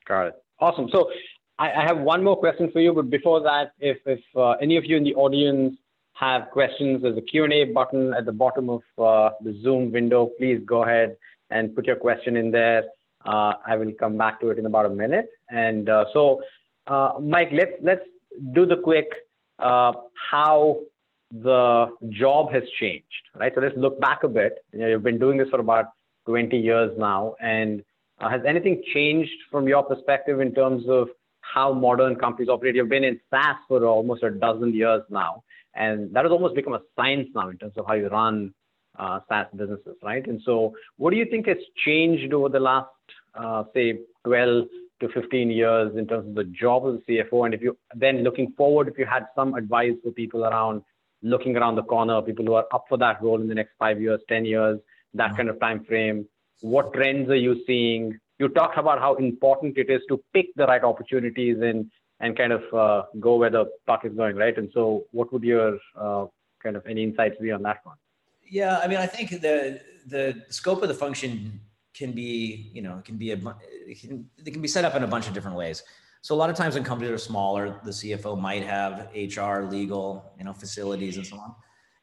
[0.07, 0.33] Got it.
[0.59, 0.89] Awesome.
[0.91, 1.09] So
[1.57, 4.75] I, I have one more question for you, but before that, if, if uh, any
[4.77, 5.75] of you in the audience
[6.13, 10.31] have questions, there's a Q&A button at the bottom of uh, the Zoom window.
[10.37, 11.15] Please go ahead
[11.49, 12.83] and put your question in there.
[13.25, 15.29] Uh, I will come back to it in about a minute.
[15.49, 16.41] And uh, so
[17.21, 18.05] Mike, let's let's
[18.53, 19.07] do the quick
[19.59, 19.93] uh,
[20.31, 20.79] how
[21.31, 23.51] the job has changed, right?
[23.53, 24.63] So let's look back a bit.
[24.73, 25.85] You know, you've been doing this for about
[26.25, 27.83] 20 years now, and
[28.19, 31.09] uh, has anything changed from your perspective in terms of
[31.41, 32.75] how modern companies operate?
[32.75, 35.43] You've been in SaaS for almost a dozen years now,
[35.75, 38.53] and that has almost become a science now in terms of how you run
[38.97, 40.25] uh, SaaS businesses, right?
[40.25, 42.89] And so, what do you think has changed over the last,
[43.35, 44.65] uh, say, 12
[44.99, 47.45] to 15 years in terms of the job of the CFO?
[47.45, 50.81] And if you then looking forward, if you had some advice for people around
[51.21, 54.01] looking around the corner, people who are up for that role in the next five
[54.01, 54.79] years, 10 years,
[55.13, 56.25] that kind of time frame,
[56.61, 58.17] what trends are you seeing?
[58.37, 61.89] You talked about how important it is to pick the right opportunities and
[62.21, 64.57] and kind of uh, go where the puck is going, right?
[64.57, 66.25] And so, what would your uh,
[66.61, 67.95] kind of any insights be on that one?
[68.49, 71.61] Yeah, I mean, I think the the scope of the function
[71.93, 73.39] can be, you know, can be a,
[73.87, 75.83] it can, can be set up in a bunch of different ways.
[76.21, 80.33] So a lot of times when companies are smaller, the CFO might have HR, legal,
[80.37, 81.55] you know, facilities and so on.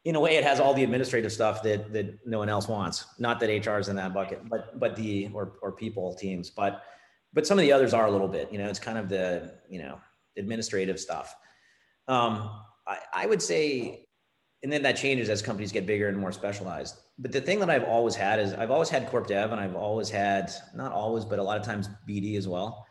[0.05, 3.07] In a way, it has all the administrative stuff that that no one else wants.
[3.19, 6.85] Not that HR is in that bucket, but but the or or people teams, but
[7.33, 8.51] but some of the others are a little bit.
[8.53, 9.99] You know, it's kind of the you know
[10.37, 11.35] administrative stuff.
[12.07, 12.51] Um,
[12.87, 14.07] I, I would say,
[14.63, 17.71] and then that changes as companies get bigger and more specialized but the thing that
[17.71, 21.25] I've always had is I've always had corp dev and I've always had not always,
[21.25, 22.87] but a lot of times BD as well.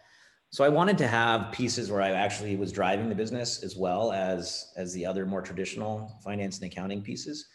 [0.49, 4.11] So I wanted to have pieces where I actually was driving the business as well
[4.11, 7.47] as as the other more traditional finance and accounting pieces.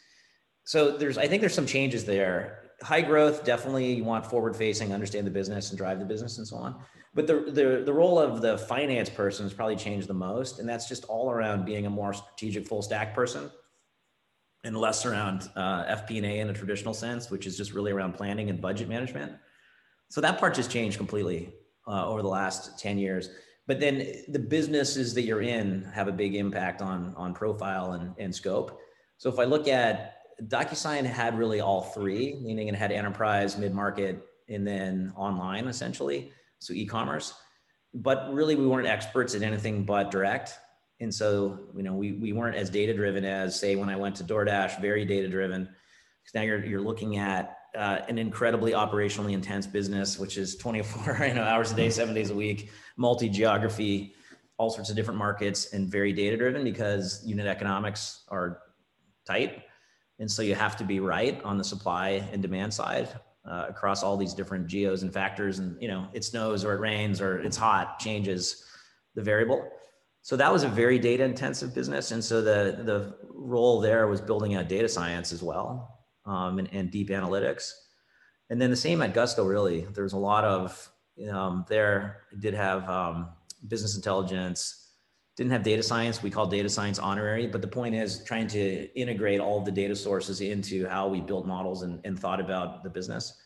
[0.64, 2.70] So there's I think there's some changes there.
[2.82, 6.46] High growth, definitely you want forward facing, understand the business and drive the business and
[6.46, 6.80] so on.
[7.14, 10.60] But the, the the role of the finance person has probably changed the most.
[10.60, 13.50] And that's just all around being a more strategic full stack person
[14.64, 18.50] and less around uh, FP&A in a traditional sense, which is just really around planning
[18.50, 19.32] and budget management.
[20.08, 21.52] So that part just changed completely
[21.86, 23.30] uh, over the last 10 years.
[23.66, 28.14] But then the businesses that you're in have a big impact on, on profile and,
[28.18, 28.80] and scope.
[29.18, 30.16] So if I look at
[30.48, 36.72] DocuSign had really all three, meaning it had enterprise, mid-market, and then online essentially, so
[36.72, 37.34] e-commerce.
[37.94, 40.58] But really we weren't experts at anything but direct.
[41.00, 44.16] And so, you know, we, we weren't as data driven as say when I went
[44.16, 45.62] to DoorDash, very data driven.
[45.62, 51.26] Because now you're, you're looking at uh, an incredibly operationally intense business, which is 24
[51.28, 54.14] you know, hours a day, seven days a week, multi geography,
[54.58, 58.60] all sorts of different markets, and very data driven because unit economics are
[59.26, 59.62] tight.
[60.18, 63.08] And so you have to be right on the supply and demand side
[63.50, 65.60] uh, across all these different geos and factors.
[65.60, 68.66] And, you know, it snows or it rains or it's hot changes
[69.14, 69.66] the variable
[70.22, 74.20] so that was a very data intensive business and so the the role there was
[74.20, 77.72] building out data science as well um, and, and, deep analytics.
[78.50, 79.86] And then the same at gusto really.
[79.92, 80.90] There was a lot of
[81.30, 83.28] um, there did have um,
[83.68, 84.76] business intelligence.
[85.36, 86.22] Didn't have data science.
[86.22, 89.96] We call data science honorary but the point is trying to integrate all the data
[89.96, 93.40] sources into how we built models and, and thought about the business.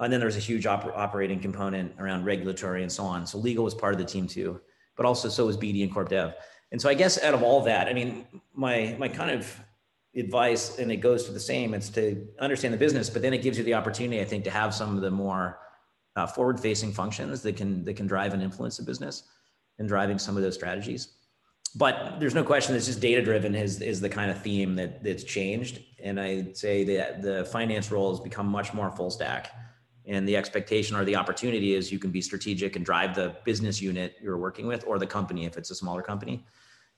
[0.00, 3.26] And then there was a huge op- operating component around regulatory and so on.
[3.26, 4.60] So legal was part of the team too,
[4.96, 6.34] but also so is BD and Corp Dev.
[6.72, 9.60] And so I guess out of all that, I mean, my my kind of
[10.16, 13.42] advice, and it goes to the same, it's to understand the business, but then it
[13.42, 15.58] gives you the opportunity, I think, to have some of the more
[16.16, 19.24] uh, forward-facing functions that can that can drive and influence the business
[19.78, 21.14] and driving some of those strategies.
[21.76, 25.24] But there's no question it's just data-driven is is the kind of theme that that's
[25.24, 25.82] changed.
[26.02, 29.50] And I'd say that the finance role has become much more full stack
[30.06, 33.80] and the expectation or the opportunity is you can be strategic and drive the business
[33.80, 36.44] unit you're working with or the company if it's a smaller company.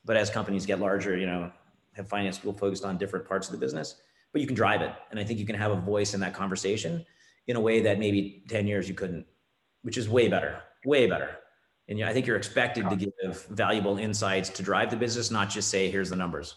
[0.05, 1.51] But as companies get larger you know
[1.93, 3.97] have finance people focused on different parts of the business
[4.33, 4.93] but you can drive it.
[5.11, 7.05] And i think you can have a voice in that conversation
[7.47, 9.27] in a way that maybe 10 years you couldn't
[9.83, 11.39] which is way better way better.
[11.89, 15.69] And i think you're expected to give valuable insights to drive the business not just
[15.69, 16.57] say here's the numbers.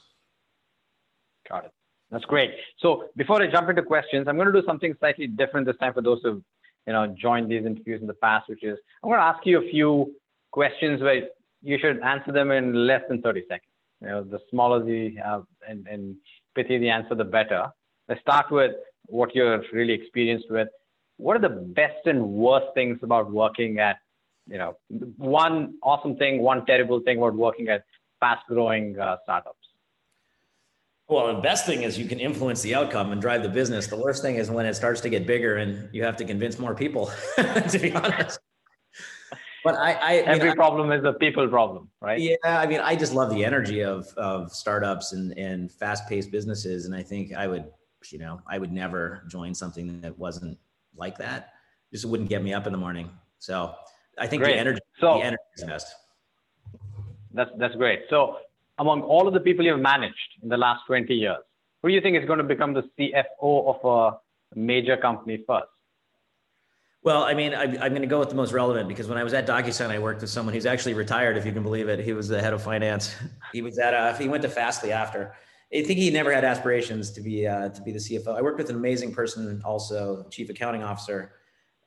[1.47, 1.71] Got it
[2.11, 2.51] that's great.
[2.79, 5.93] So before I jump into questions, I'm going to do something slightly different this time
[5.93, 6.41] for those who've
[6.87, 9.59] you know joined these interviews in the past, which is I'm going to ask you
[9.59, 10.15] a few
[10.51, 11.27] questions where
[11.61, 13.71] you should answer them in less than 30 seconds.
[14.01, 16.15] You know, the smaller the uh, and, and
[16.55, 17.67] pithy the answer, the better.
[18.07, 18.71] Let's start with
[19.05, 20.69] what you're really experienced with.
[21.17, 23.97] What are the best and worst things about working at,
[24.47, 24.77] you know,
[25.17, 27.83] one awesome thing, one terrible thing about working at
[28.21, 29.58] fast-growing uh, startups?
[31.09, 33.87] Well, the best thing is you can influence the outcome and drive the business.
[33.87, 36.59] The worst thing is when it starts to get bigger and you have to convince
[36.59, 38.39] more people, to be honest.
[39.63, 42.19] But I, I every mean, problem I, is a people problem, right?
[42.19, 46.31] Yeah, I mean, I just love the energy of of startups and and fast paced
[46.31, 47.65] businesses, and I think I would,
[48.11, 50.57] you know, I would never join something that wasn't
[50.95, 51.53] like that.
[51.91, 53.09] Just wouldn't get me up in the morning.
[53.39, 53.73] So
[54.17, 54.53] I think great.
[54.53, 55.95] the energy, so, the energy is best.
[57.33, 58.03] That's that's great.
[58.09, 58.37] So
[58.79, 61.37] among all of the people you've managed in the last 20 years,
[61.81, 63.85] who do you think is going to become the CFO of
[64.55, 65.67] a major company first?
[67.01, 69.23] Well, I mean, I, am going to go with the most relevant because when I
[69.23, 71.99] was at DocuSign, I worked with someone who's actually retired, if you can believe it.
[71.99, 73.15] He was the head of finance.
[73.53, 75.33] He was at, uh, he went to Fastly after.
[75.73, 78.37] I think he never had aspirations to be uh, to be the CFO.
[78.37, 81.33] I worked with an amazing person, also chief accounting officer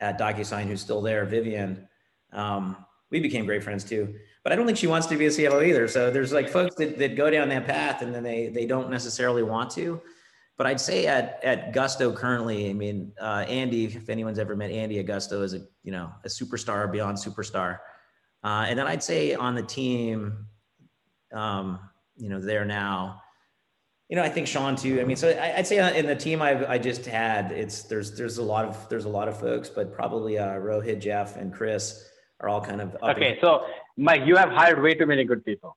[0.01, 1.89] at DocuSign, who's still there, Vivian.
[2.33, 2.77] Um,
[3.13, 5.67] we became great friends too but I don't think she wants to be a CFO
[5.67, 5.87] either.
[5.87, 8.91] So there's like folks that, that go down that path and then they they don't
[8.91, 10.01] necessarily want to.
[10.59, 14.71] But I'd say at at Gusto currently, I mean, uh, Andy, if anyone's ever met
[14.71, 17.79] Andy at Gusto, is a you know a superstar beyond superstar.
[18.45, 20.47] Uh, and then I'd say on the team,
[21.33, 21.79] um,
[22.17, 23.23] you know, there now,
[24.09, 25.01] you know, I think Sean too.
[25.01, 28.17] I mean, so I, would say in the team I've I just had, it's there's
[28.17, 31.55] there's a lot of there's a lot of folks, but probably uh, Rohit, Jeff, and
[31.55, 32.09] Chris
[32.43, 33.39] are all kind of okay.
[33.41, 33.65] So
[33.97, 35.77] Mike, you have hired way too many good people.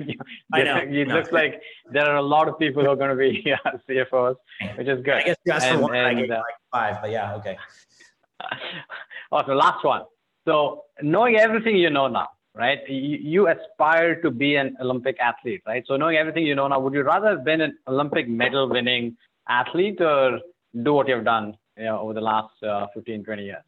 [0.00, 0.14] you,
[0.52, 0.76] I know.
[0.76, 3.54] It looks like there are a lot of people who are going to be
[3.88, 4.36] CFOs,
[4.76, 5.14] which is good.
[5.14, 7.56] I guess just and, for one, and, I gave uh, like five, but yeah, okay.
[9.32, 9.56] awesome.
[9.56, 10.02] Last one.
[10.46, 12.80] So knowing everything you know now, right?
[12.88, 15.84] You, you aspire to be an Olympic athlete, right?
[15.86, 19.16] So knowing everything you know now, would you rather have been an Olympic medal winning
[19.48, 20.40] athlete or
[20.82, 23.62] do what you've done you know, over the last uh, 15, 20 years?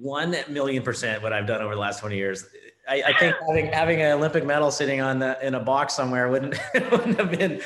[0.00, 2.46] One million percent what I've done over the last 20 years.
[2.88, 6.28] I, I think having having an Olympic medal sitting on the in a box somewhere
[6.28, 6.54] wouldn't
[6.92, 7.60] wouldn't have been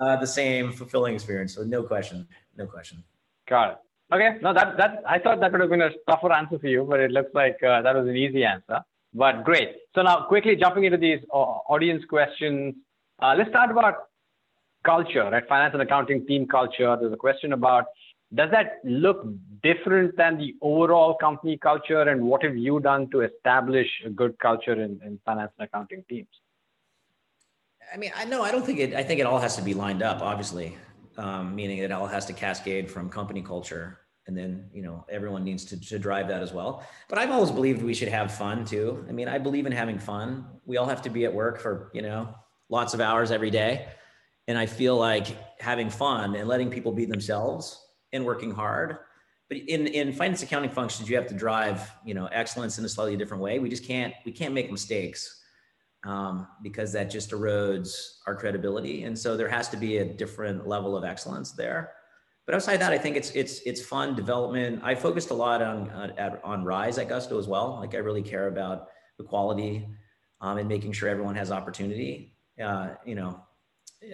[0.00, 1.54] uh, the same fulfilling experience.
[1.54, 2.26] So no question,
[2.56, 3.02] no question.
[3.48, 3.76] Got it.
[4.14, 6.86] Okay, no, that that I thought that would have been a tougher answer for you,
[6.88, 8.80] but it looks like uh, that was an easy answer.
[9.14, 9.76] But great.
[9.94, 12.74] So now, quickly jumping into these uh, audience questions,
[13.20, 13.94] uh, let's start about
[14.84, 15.46] culture, right?
[15.48, 16.96] Finance and accounting team culture.
[16.98, 17.86] There's a question about
[18.34, 19.26] does that look
[19.62, 22.02] different than the overall company culture?
[22.02, 26.04] And what have you done to establish a good culture in, in finance and accounting
[26.08, 26.28] teams?
[27.92, 28.94] I mean, I know I don't think it.
[28.94, 30.78] I think it all has to be lined up, obviously,
[31.18, 35.44] um, meaning it all has to cascade from company culture, and then you know everyone
[35.44, 36.86] needs to, to drive that as well.
[37.10, 39.04] But I've always believed we should have fun too.
[39.10, 40.46] I mean, I believe in having fun.
[40.64, 42.34] We all have to be at work for you know
[42.70, 43.88] lots of hours every day,
[44.48, 45.26] and I feel like
[45.60, 47.78] having fun and letting people be themselves
[48.12, 48.98] and working hard.
[49.48, 52.88] But in, in finance accounting functions, you have to drive, you know, excellence in a
[52.88, 53.58] slightly different way.
[53.58, 55.42] We just can't, we can't make mistakes
[56.04, 59.04] um, because that just erodes our credibility.
[59.04, 61.92] And so there has to be a different level of excellence there.
[62.46, 64.80] But outside that, I think it's it's it's fun development.
[64.82, 67.78] I focused a lot on on, on Rise at Gusto as well.
[67.80, 69.86] Like I really care about the quality
[70.40, 72.34] um, and making sure everyone has opportunity.
[72.60, 73.40] Uh, you know,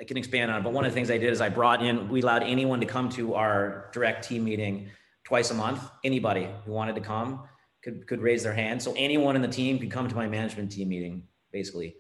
[0.01, 1.83] I can expand on it, but one of the things I did is I brought
[1.83, 4.91] in, we allowed anyone to come to our direct team meeting
[5.25, 5.83] twice a month.
[6.05, 7.45] Anybody who wanted to come
[7.83, 8.83] could, could raise their hand.
[8.83, 11.23] So anyone in the team could come to my management team meeting,
[11.53, 11.97] basically,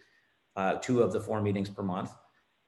[0.56, 2.10] uh, two of the four meetings per month.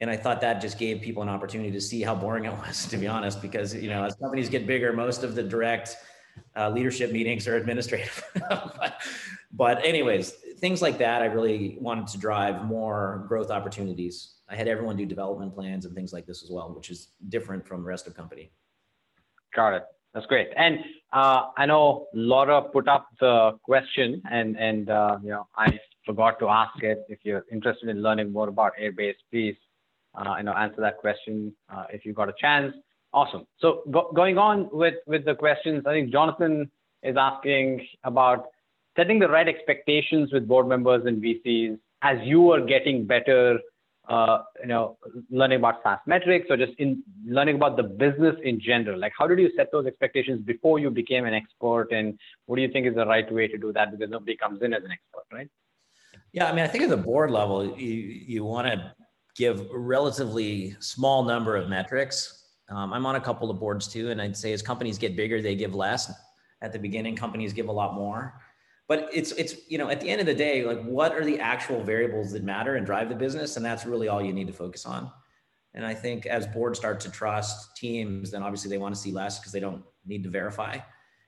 [0.01, 2.87] And I thought that just gave people an opportunity to see how boring it was,
[2.87, 5.97] to be honest, because, you know, as companies get bigger, most of the direct
[6.57, 8.25] uh, leadership meetings are administrative.
[8.49, 9.03] but,
[9.53, 14.35] but anyways, things like that, I really wanted to drive more growth opportunities.
[14.49, 17.67] I had everyone do development plans and things like this as well, which is different
[17.67, 18.53] from the rest of company.
[19.55, 19.85] Got it.
[20.13, 20.49] That's great.
[20.57, 20.81] And
[21.13, 26.39] uh, I know Laura put up the question, and and uh, you know I forgot
[26.41, 27.05] to ask it.
[27.09, 29.57] If you're interested in learning more about Airbase, please
[30.17, 32.75] uh, you know answer that question uh, if you got a chance.
[33.13, 33.47] Awesome.
[33.59, 36.71] So go, going on with with the questions, I think Jonathan
[37.03, 38.47] is asking about
[38.97, 43.59] setting the right expectations with board members and VCs as you are getting better
[44.11, 44.99] uh, you know,
[45.31, 48.99] learning about SaaS metrics or just in learning about the business in general?
[48.99, 51.93] Like, how did you set those expectations before you became an expert?
[51.93, 53.93] And what do you think is the right way to do that?
[53.93, 55.49] Because nobody comes in as an expert, right?
[56.33, 58.93] Yeah, I mean, I think at the board level, you, you want to
[59.37, 62.49] give a relatively small number of metrics.
[62.69, 65.41] Um, I'm on a couple of boards too, and I'd say as companies get bigger,
[65.41, 66.13] they give less.
[66.63, 68.35] At the beginning, companies give a lot more
[68.91, 71.39] but it's it's you know at the end of the day like what are the
[71.39, 73.57] actual variables that matter and drive the business?
[73.57, 75.13] And that's really all you need to focus on.
[75.75, 79.13] And i think as boards start to trust teams then obviously they want to see
[79.13, 80.77] less because they don't need to verify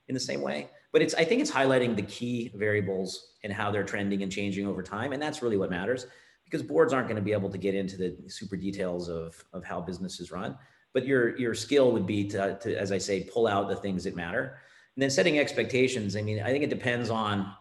[0.08, 0.70] in the same way.
[0.92, 3.10] But it's i think it's highlighting the key variables
[3.44, 5.12] and how they're trending and changing over time.
[5.12, 6.08] And that's really what matters
[6.44, 9.62] because boards aren't going to be able to get into the super details of of
[9.62, 10.58] how businesses run.
[10.92, 14.02] But your your skill would be to, to as i say pull out the things
[14.02, 14.58] that matter
[14.97, 16.16] and then setting expectations.
[16.16, 17.55] I mean, I think it depends on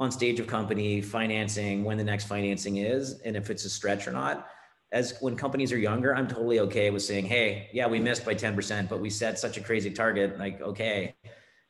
[0.00, 4.08] on stage of company, financing, when the next financing is, and if it's a stretch
[4.08, 4.48] or not.
[4.90, 8.34] As when companies are younger, I'm totally okay with saying, "Hey, yeah, we missed by
[8.34, 11.14] 10%, but we set such a crazy target." Like, okay.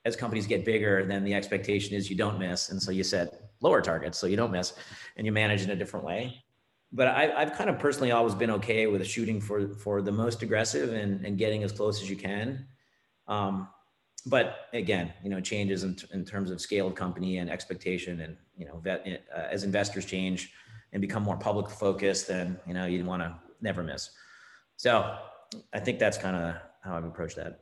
[0.07, 3.45] As companies get bigger, then the expectation is you don't miss, and so you set
[3.61, 4.75] lower targets so you don't miss,
[5.17, 6.45] and you manage in a different way.
[6.93, 10.43] But I, have kind of personally always been okay with shooting for for the most
[10.43, 12.67] aggressive and, and getting as close as you can.
[13.27, 13.69] Um,
[14.27, 18.37] but again, you know, changes in, in terms of scale of company and expectation, and
[18.57, 20.53] you know, vet, uh, as investors change
[20.93, 24.11] and become more public focused, then you know, you want to never miss.
[24.77, 25.17] So,
[25.73, 27.61] I think that's kind of how I've approached that.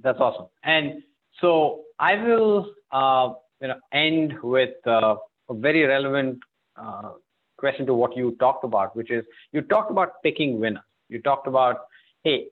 [0.00, 0.46] That's awesome.
[0.64, 1.02] And
[1.40, 5.16] so I will, uh, you know, end with uh,
[5.48, 6.38] a very relevant
[6.76, 7.12] uh,
[7.58, 10.82] question to what you talked about, which is you talked about picking winners.
[11.08, 11.76] You talked about,
[12.24, 12.48] hey,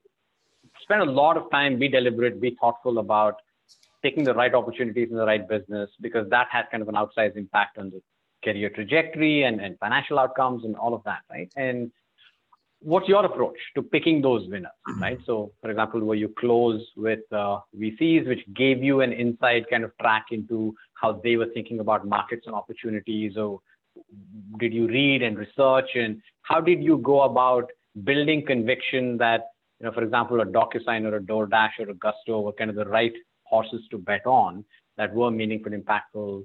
[0.83, 3.37] spend a lot of time, be deliberate, be thoughtful about
[4.03, 7.37] taking the right opportunities in the right business because that has kind of an outsized
[7.37, 8.01] impact on the
[8.43, 11.53] career trajectory and, and financial outcomes and all of that, right?
[11.57, 11.91] And
[12.81, 15.03] what's your approach to picking those winners, mm-hmm.
[15.03, 15.18] right?
[15.26, 19.85] So, for example, were you close with uh, VCs, which gave you an inside kind
[19.85, 23.61] of track into how they were thinking about markets and opportunities, or
[24.59, 27.70] did you read and research, and how did you go about
[28.05, 29.49] building conviction that
[29.81, 32.76] you know, for example, a DocuSign or a DoorDash or a Gusto were kind of
[32.76, 33.14] the right
[33.45, 34.64] horses to bet on
[34.97, 36.45] that were meaningful, impactful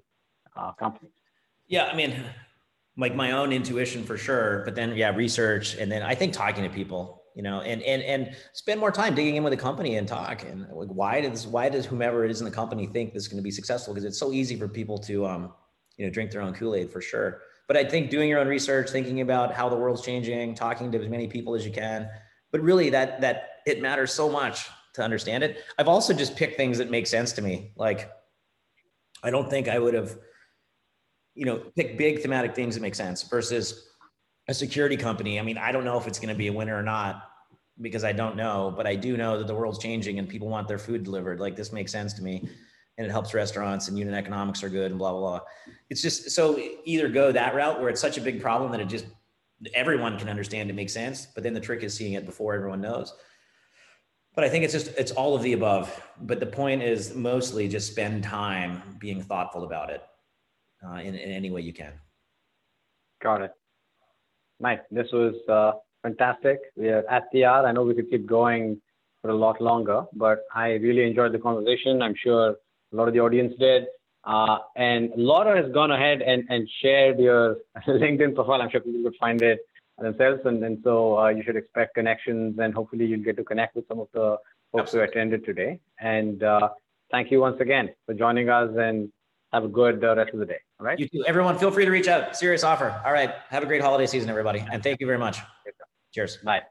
[0.55, 1.11] uh, companies.
[1.67, 2.15] Yeah, I mean,
[2.97, 6.63] like my own intuition for sure, but then yeah, research, and then I think talking
[6.63, 9.97] to people, you know, and and and spend more time digging in with the company
[9.97, 10.43] and talk.
[10.43, 13.27] And like, why does why does whomever it is in the company think this is
[13.27, 13.93] going to be successful?
[13.93, 15.53] Because it's so easy for people to, um,
[15.97, 17.41] you know, drink their own Kool Aid for sure.
[17.67, 21.01] But I think doing your own research, thinking about how the world's changing, talking to
[21.01, 22.07] as many people as you can,
[22.55, 25.57] but really that that it matters so much to understand it.
[25.77, 27.73] I've also just picked things that make sense to me.
[27.75, 28.09] Like
[29.21, 30.17] I don't think I would have,
[31.33, 33.89] you know, picked big thematic things that make sense versus
[34.47, 35.37] a security company.
[35.37, 37.23] I mean, I don't know if it's going to be a winner or not
[37.81, 40.69] because I don't know, but I do know that the world's changing and people want
[40.69, 41.41] their food delivered.
[41.41, 42.47] Like this makes sense to me
[42.97, 45.39] and it helps restaurants and unit economics are good and blah, blah, blah.
[45.89, 48.87] It's just so either go that route where it's such a big problem that it
[48.87, 49.07] just
[49.73, 52.81] everyone can understand it makes sense but then the trick is seeing it before everyone
[52.81, 53.13] knows.
[54.35, 55.87] But i think it's just it's all of the above.
[56.21, 60.03] But the point is mostly just spend time being thoughtful about it
[60.85, 61.93] uh, in, in any way you can.
[63.23, 63.51] Got it.
[64.59, 65.71] Mike this was uh,
[66.03, 66.59] fantastic.
[66.75, 67.65] We are at the hour.
[67.65, 68.81] I know we could keep going
[69.21, 72.01] for a lot longer but i really enjoyed the conversation.
[72.01, 72.55] I'm sure
[72.93, 73.85] a lot of the audience did
[74.25, 77.57] uh, and Laura has gone ahead and, and shared your
[77.87, 78.61] LinkedIn profile.
[78.61, 79.59] I'm sure people would find it
[79.99, 80.41] themselves.
[80.45, 83.87] And, and so uh, you should expect connections and hopefully you'll get to connect with
[83.87, 84.37] some of the
[84.71, 85.07] folks Absolutely.
[85.07, 85.79] who attended today.
[85.99, 86.69] And uh,
[87.11, 89.09] thank you once again for joining us and
[89.53, 90.57] have a good uh, rest of the day.
[90.79, 90.99] All right.
[90.99, 91.23] You too.
[91.25, 92.35] Everyone, feel free to reach out.
[92.35, 93.01] Serious offer.
[93.05, 93.31] All right.
[93.49, 94.65] Have a great holiday season, everybody.
[94.71, 95.39] And thank you very much.
[96.13, 96.37] Cheers.
[96.37, 96.63] Bye.